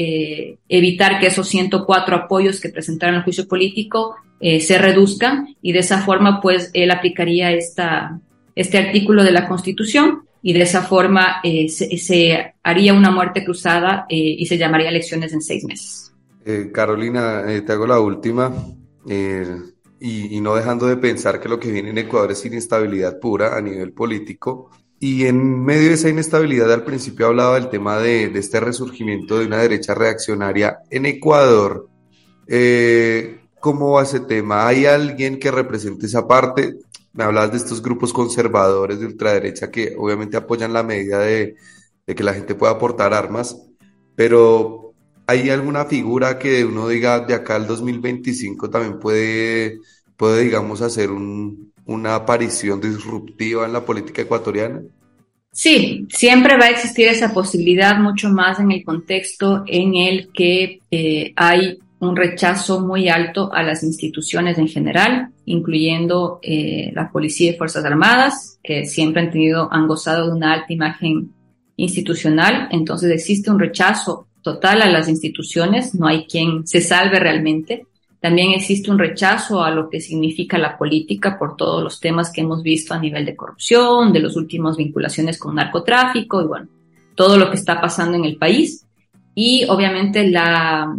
evitar 0.67 1.19
que 1.19 1.27
esos 1.27 1.47
104 1.47 2.15
apoyos 2.15 2.59
que 2.59 2.69
presentaron 2.69 3.15
el 3.15 3.23
juicio 3.23 3.47
político 3.47 4.15
se 4.39 4.77
reduzcan 4.79 5.55
y 5.61 5.71
de 5.71 5.79
esa 5.79 6.01
forma 6.01 6.41
pues 6.41 6.71
él 6.73 6.89
aplicaría 6.89 7.51
esta, 7.51 8.19
este 8.59 8.77
artículo 8.77 9.23
de 9.23 9.31
la 9.31 9.47
Constitución 9.47 10.23
y 10.41 10.51
de 10.51 10.63
esa 10.63 10.81
forma 10.81 11.37
eh, 11.43 11.69
se, 11.69 12.55
haría 12.61 12.93
una 12.93 13.09
muerte 13.09 13.45
cruzada 13.45 14.05
eh, 14.09 14.35
y 14.37 14.45
se 14.47 14.57
llamaría 14.57 14.89
elecciones 14.89 15.31
en 15.31 15.41
seis 15.41 15.63
meses. 15.63 16.13
Eh, 16.45 16.69
Carolina, 16.73 17.43
te 17.65 17.71
hago 17.71 17.87
la 17.87 18.01
última. 18.01 18.53
Y, 20.01 20.35
y, 20.35 20.41
no 20.41 20.55
dejando 20.55 20.87
de 20.87 20.97
pensar 20.97 21.39
que 21.39 21.49
lo 21.49 21.59
que 21.59 21.71
viene 21.71 21.89
en 21.89 21.97
Ecuador 21.97 22.31
es 22.31 22.45
inestabilidad 22.45 23.19
pura 23.19 23.57
a 23.57 23.61
nivel 23.61 23.93
político. 23.93 24.69
Y 24.99 25.25
en 25.25 25.63
medio 25.63 25.87
de 25.87 25.93
esa 25.93 26.09
inestabilidad, 26.09 26.71
al 26.71 26.83
principio 26.83 27.27
hablaba 27.27 27.55
del 27.55 27.69
tema 27.69 27.97
de, 27.99 28.27
de 28.27 28.39
este 28.39 28.59
resurgimiento 28.59 29.39
de 29.39 29.45
una 29.45 29.57
derecha 29.57 29.95
reaccionaria 29.95 30.79
en 30.89 31.05
Ecuador. 31.05 31.87
¿Cómo 33.61 33.91
va 33.91 34.03
ese 34.03 34.21
tema? 34.21 34.67
¿Hay 34.67 34.85
alguien 34.85 35.39
que 35.39 35.51
represente 35.51 36.07
esa 36.07 36.27
parte? 36.27 36.75
Me 37.13 37.23
hablabas 37.23 37.51
de 37.51 37.57
estos 37.57 37.81
grupos 37.81 38.13
conservadores 38.13 38.99
de 38.99 39.05
ultraderecha 39.05 39.71
que 39.71 39.95
obviamente 39.97 40.37
apoyan 40.37 40.73
la 40.73 40.83
medida 40.83 41.19
de, 41.19 41.55
que 42.05 42.23
la 42.23 42.33
gente 42.33 42.55
pueda 42.55 42.73
aportar 42.73 43.13
armas, 43.13 43.57
pero 44.15 44.93
¿hay 45.27 45.49
alguna 45.49 45.85
figura 45.85 46.39
que 46.39 46.65
uno 46.65 46.87
diga 46.87 47.19
de 47.19 47.35
acá 47.35 47.55
al 47.55 47.67
2025 47.67 48.69
también 48.69 48.99
puede, 48.99 49.79
puede 50.17 50.43
digamos, 50.43 50.81
hacer 50.81 51.09
una 51.11 52.15
aparición 52.15 52.81
disruptiva 52.81 53.65
en 53.65 53.73
la 53.73 53.85
política 53.85 54.23
ecuatoriana? 54.23 54.81
Sí, 55.51 56.07
siempre 56.09 56.57
va 56.57 56.65
a 56.65 56.69
existir 56.69 57.07
esa 57.07 57.33
posibilidad, 57.33 57.97
mucho 57.97 58.29
más 58.29 58.59
en 58.59 58.71
el 58.71 58.83
contexto 58.83 59.63
en 59.67 59.95
el 59.95 60.29
que 60.31 60.79
eh, 60.91 61.33
hay 61.35 61.79
un 61.99 62.15
rechazo 62.15 62.79
muy 62.79 63.09
alto 63.09 63.51
a 63.53 63.61
las 63.61 63.83
instituciones 63.83 64.57
en 64.57 64.67
general, 64.67 65.29
incluyendo 65.45 66.39
eh, 66.41 66.91
la 66.93 67.11
policía 67.11 67.51
y 67.51 67.57
fuerzas 67.57 67.83
armadas, 67.83 68.57
que 68.63 68.85
siempre 68.85 69.21
han 69.21 69.31
tenido, 69.31 69.67
han 69.71 69.87
gozado 69.87 70.27
de 70.27 70.33
una 70.33 70.53
alta 70.53 70.71
imagen 70.71 71.33
institucional. 71.75 72.69
Entonces 72.71 73.11
existe 73.11 73.51
un 73.51 73.59
rechazo 73.59 74.27
total 74.41 74.81
a 74.81 74.89
las 74.89 75.09
instituciones, 75.09 75.93
no 75.93 76.07
hay 76.07 76.25
quien 76.25 76.65
se 76.65 76.79
salve 76.79 77.19
realmente. 77.19 77.85
También 78.21 78.51
existe 78.51 78.91
un 78.91 78.99
rechazo 78.99 79.63
a 79.63 79.71
lo 79.71 79.89
que 79.89 79.99
significa 79.99 80.57
la 80.57 80.77
política 80.77 81.37
por 81.37 81.57
todos 81.57 81.83
los 81.83 81.99
temas 81.99 82.31
que 82.31 82.41
hemos 82.41 82.63
visto 82.63 82.93
a 82.93 82.99
nivel 82.99 83.25
de 83.25 83.35
corrupción, 83.35 84.13
de 84.13 84.19
las 84.21 84.35
últimas 84.37 84.77
vinculaciones 84.77 85.37
con 85.37 85.55
narcotráfico 85.55 86.41
y 86.41 86.45
bueno, 86.45 86.67
todo 87.15 87.37
lo 87.37 87.49
que 87.49 87.57
está 87.57 87.79
pasando 87.81 88.17
en 88.17 88.25
el 88.25 88.37
país. 88.37 88.85
Y 89.35 89.65
obviamente 89.69 90.27
la, 90.27 90.93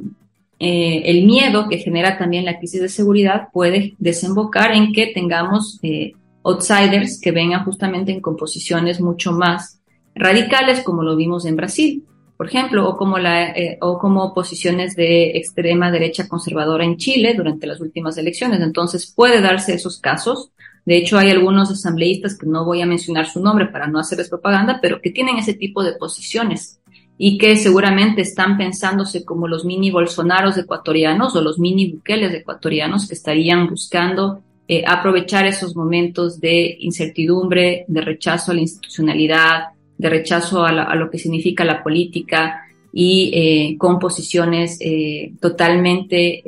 eh, 0.61 1.03
el 1.07 1.25
miedo 1.25 1.69
que 1.69 1.79
genera 1.79 2.19
también 2.19 2.45
la 2.45 2.59
crisis 2.59 2.81
de 2.81 2.89
seguridad 2.89 3.49
puede 3.53 3.95
desembocar 3.99 4.73
en 4.73 4.93
que 4.93 5.09
tengamos 5.09 5.81
eh, 5.83 6.13
outsiders 6.45 7.21
que 7.21 7.33
vengan 7.33 7.65
justamente 7.65 8.13
en 8.13 8.21
composiciones 8.21 9.01
mucho 9.01 9.33
más 9.33 9.81
radicales, 10.15 10.83
como 10.83 11.03
lo 11.03 11.17
vimos 11.17 11.47
en 11.47 11.57
Brasil 11.57 12.05
por 12.41 12.47
ejemplo, 12.47 12.89
o 12.89 12.97
como, 12.97 13.19
la, 13.19 13.51
eh, 13.51 13.77
o 13.83 13.99
como 13.99 14.33
posiciones 14.33 14.97
de 14.97 15.33
extrema 15.37 15.91
derecha 15.91 16.27
conservadora 16.27 16.87
en 16.87 16.97
Chile 16.97 17.35
durante 17.35 17.67
las 17.67 17.83
últimas 17.83 18.17
elecciones. 18.17 18.63
Entonces, 18.63 19.13
puede 19.15 19.43
darse 19.43 19.75
esos 19.75 20.01
casos. 20.01 20.51
De 20.87 20.97
hecho, 20.97 21.19
hay 21.19 21.29
algunos 21.29 21.71
asambleístas 21.71 22.39
que 22.39 22.47
no 22.47 22.65
voy 22.65 22.81
a 22.81 22.87
mencionar 22.87 23.27
su 23.27 23.43
nombre 23.43 23.67
para 23.67 23.89
no 23.89 23.99
hacerles 23.99 24.31
propaganda, 24.31 24.79
pero 24.81 25.03
que 25.03 25.11
tienen 25.11 25.37
ese 25.37 25.53
tipo 25.53 25.83
de 25.83 25.93
posiciones 25.93 26.80
y 27.23 27.37
que 27.37 27.55
seguramente 27.57 28.23
están 28.23 28.57
pensándose 28.57 29.27
como 29.27 29.47
los 29.47 29.67
mini 29.67 29.91
Bolsonaros 29.91 30.57
ecuatorianos 30.57 31.37
o 31.37 31.43
los 31.43 31.59
mini 31.59 31.93
Bukeles 31.93 32.33
ecuatorianos 32.33 33.07
que 33.07 33.13
estarían 33.13 33.69
buscando 33.69 34.41
eh, 34.67 34.85
aprovechar 34.87 35.45
esos 35.45 35.77
momentos 35.77 36.41
de 36.41 36.79
incertidumbre, 36.81 37.85
de 37.89 38.01
rechazo 38.01 38.53
a 38.53 38.55
la 38.55 38.63
institucionalidad, 38.63 39.65
de 39.99 40.09
rechazo 40.09 40.65
a, 40.65 40.95
lo 40.95 41.11
que 41.11 41.19
significa 41.19 41.63
la 41.63 41.83
política 41.83 42.63
y 42.91 43.31
eh, 43.35 43.77
con 43.77 43.99
posiciones 43.99 44.79
eh, 44.81 45.33
totalmente 45.43 46.43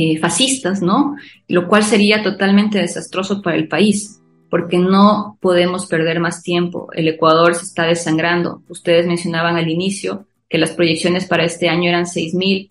eh, 0.00 0.18
fascistas, 0.18 0.82
¿no? 0.82 1.16
Lo 1.46 1.68
cual 1.68 1.84
sería 1.84 2.22
totalmente 2.24 2.78
desastroso 2.78 3.42
para 3.42 3.56
el 3.56 3.68
país, 3.68 4.17
porque 4.50 4.78
no 4.78 5.36
podemos 5.40 5.86
perder 5.86 6.20
más 6.20 6.42
tiempo. 6.42 6.88
El 6.94 7.08
Ecuador 7.08 7.54
se 7.54 7.64
está 7.64 7.84
desangrando. 7.84 8.62
Ustedes 8.68 9.06
mencionaban 9.06 9.56
al 9.56 9.68
inicio 9.68 10.26
que 10.48 10.58
las 10.58 10.70
proyecciones 10.70 11.26
para 11.26 11.44
este 11.44 11.68
año 11.68 11.88
eran 11.88 12.04
6.000 12.04 12.70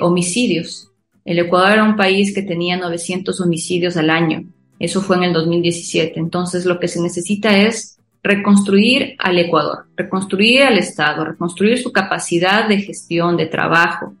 homicidios. 0.00 0.90
El 1.24 1.38
Ecuador 1.38 1.72
era 1.72 1.84
un 1.84 1.96
país 1.96 2.34
que 2.34 2.42
tenía 2.42 2.76
900 2.76 3.40
homicidios 3.40 3.96
al 3.96 4.10
año. 4.10 4.44
Eso 4.78 5.02
fue 5.02 5.16
en 5.16 5.24
el 5.24 5.32
2017. 5.32 6.18
Entonces, 6.18 6.64
lo 6.64 6.80
que 6.80 6.88
se 6.88 7.00
necesita 7.00 7.56
es 7.56 7.98
reconstruir 8.22 9.14
al 9.18 9.38
Ecuador, 9.38 9.86
reconstruir 9.96 10.62
al 10.62 10.78
Estado, 10.78 11.24
reconstruir 11.24 11.78
su 11.78 11.92
capacidad 11.92 12.68
de 12.68 12.80
gestión, 12.80 13.36
de 13.36 13.46
trabajo, 13.46 14.14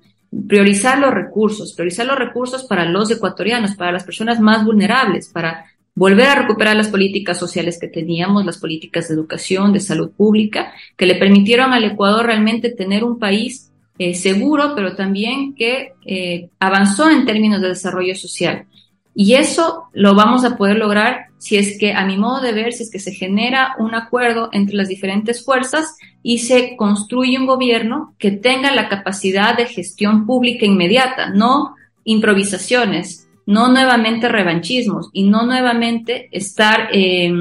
priorizar 0.48 0.98
los 0.98 1.12
recursos, 1.12 1.72
priorizar 1.72 2.06
los 2.06 2.18
recursos 2.18 2.64
para 2.64 2.84
los 2.84 3.10
ecuatorianos, 3.10 3.74
para 3.74 3.92
las 3.92 4.04
personas 4.04 4.40
más 4.40 4.64
vulnerables, 4.64 5.28
para 5.28 5.66
volver 6.00 6.28
a 6.28 6.34
recuperar 6.34 6.76
las 6.76 6.88
políticas 6.88 7.38
sociales 7.38 7.78
que 7.78 7.86
teníamos, 7.86 8.46
las 8.46 8.56
políticas 8.56 9.06
de 9.06 9.14
educación, 9.16 9.74
de 9.74 9.80
salud 9.80 10.10
pública, 10.16 10.72
que 10.96 11.04
le 11.04 11.16
permitieron 11.16 11.74
al 11.74 11.84
Ecuador 11.84 12.24
realmente 12.24 12.70
tener 12.70 13.04
un 13.04 13.18
país 13.18 13.70
eh, 13.98 14.14
seguro, 14.14 14.72
pero 14.74 14.96
también 14.96 15.54
que 15.54 15.92
eh, 16.06 16.48
avanzó 16.58 17.10
en 17.10 17.26
términos 17.26 17.60
de 17.60 17.68
desarrollo 17.68 18.14
social. 18.14 18.64
Y 19.14 19.34
eso 19.34 19.90
lo 19.92 20.14
vamos 20.14 20.42
a 20.46 20.56
poder 20.56 20.78
lograr 20.78 21.26
si 21.36 21.58
es 21.58 21.78
que, 21.78 21.92
a 21.92 22.06
mi 22.06 22.16
modo 22.16 22.40
de 22.40 22.52
ver, 22.52 22.72
si 22.72 22.84
es 22.84 22.90
que 22.90 22.98
se 22.98 23.12
genera 23.12 23.74
un 23.78 23.94
acuerdo 23.94 24.48
entre 24.52 24.76
las 24.76 24.88
diferentes 24.88 25.44
fuerzas 25.44 25.98
y 26.22 26.38
se 26.38 26.76
construye 26.78 27.38
un 27.38 27.44
gobierno 27.44 28.14
que 28.18 28.30
tenga 28.30 28.74
la 28.74 28.88
capacidad 28.88 29.54
de 29.54 29.66
gestión 29.66 30.24
pública 30.24 30.64
inmediata, 30.64 31.28
no 31.28 31.74
improvisaciones, 32.04 33.28
no 33.46 33.68
nuevamente 33.68 34.28
revanchismos 34.28 35.10
y 35.12 35.24
no 35.24 35.44
nuevamente 35.44 36.28
estar 36.32 36.88
eh, 36.92 37.32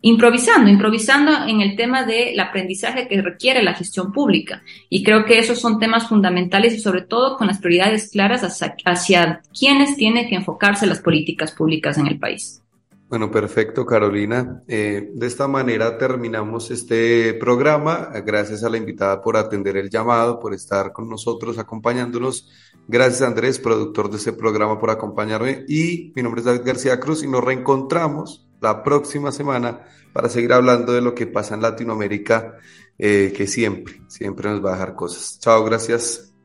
improvisando, 0.00 0.70
improvisando 0.70 1.46
en 1.46 1.60
el 1.60 1.76
tema 1.76 2.04
del 2.04 2.38
aprendizaje 2.38 3.08
que 3.08 3.20
requiere 3.20 3.62
la 3.62 3.74
gestión 3.74 4.12
pública. 4.12 4.62
Y 4.88 5.02
creo 5.02 5.24
que 5.24 5.38
esos 5.38 5.60
son 5.60 5.78
temas 5.78 6.08
fundamentales 6.08 6.74
y 6.74 6.80
sobre 6.80 7.02
todo 7.02 7.36
con 7.36 7.48
las 7.48 7.58
prioridades 7.58 8.10
claras 8.10 8.42
hacia, 8.42 9.42
quienes 9.58 9.96
tienen 9.96 10.28
que 10.28 10.36
enfocarse 10.36 10.86
las 10.86 11.00
políticas 11.00 11.52
públicas 11.52 11.98
en 11.98 12.06
el 12.06 12.18
país. 12.18 12.62
Bueno, 13.08 13.30
perfecto, 13.30 13.86
Carolina. 13.86 14.62
Eh, 14.68 15.12
de 15.14 15.26
esta 15.26 15.48
manera 15.48 15.96
terminamos 15.96 16.70
este 16.70 17.32
programa. 17.34 18.10
Gracias 18.26 18.62
a 18.62 18.68
la 18.68 18.76
invitada 18.76 19.22
por 19.22 19.38
atender 19.38 19.78
el 19.78 19.88
llamado, 19.88 20.38
por 20.38 20.52
estar 20.52 20.92
con 20.92 21.08
nosotros, 21.08 21.56
acompañándonos. 21.56 22.50
Gracias, 22.86 23.22
Andrés, 23.22 23.58
productor 23.58 24.10
de 24.10 24.18
este 24.18 24.34
programa, 24.34 24.78
por 24.78 24.90
acompañarme. 24.90 25.64
Y 25.68 26.12
mi 26.14 26.22
nombre 26.22 26.40
es 26.40 26.44
David 26.44 26.66
García 26.66 27.00
Cruz 27.00 27.22
y 27.22 27.28
nos 27.28 27.42
reencontramos 27.42 28.46
la 28.60 28.82
próxima 28.82 29.32
semana 29.32 29.86
para 30.12 30.28
seguir 30.28 30.52
hablando 30.52 30.92
de 30.92 31.00
lo 31.00 31.14
que 31.14 31.26
pasa 31.26 31.54
en 31.54 31.62
Latinoamérica, 31.62 32.56
eh, 32.98 33.32
que 33.34 33.46
siempre, 33.46 34.02
siempre 34.08 34.50
nos 34.50 34.62
va 34.62 34.70
a 34.70 34.72
dejar 34.74 34.94
cosas. 34.94 35.38
Chao, 35.40 35.64
gracias. 35.64 36.27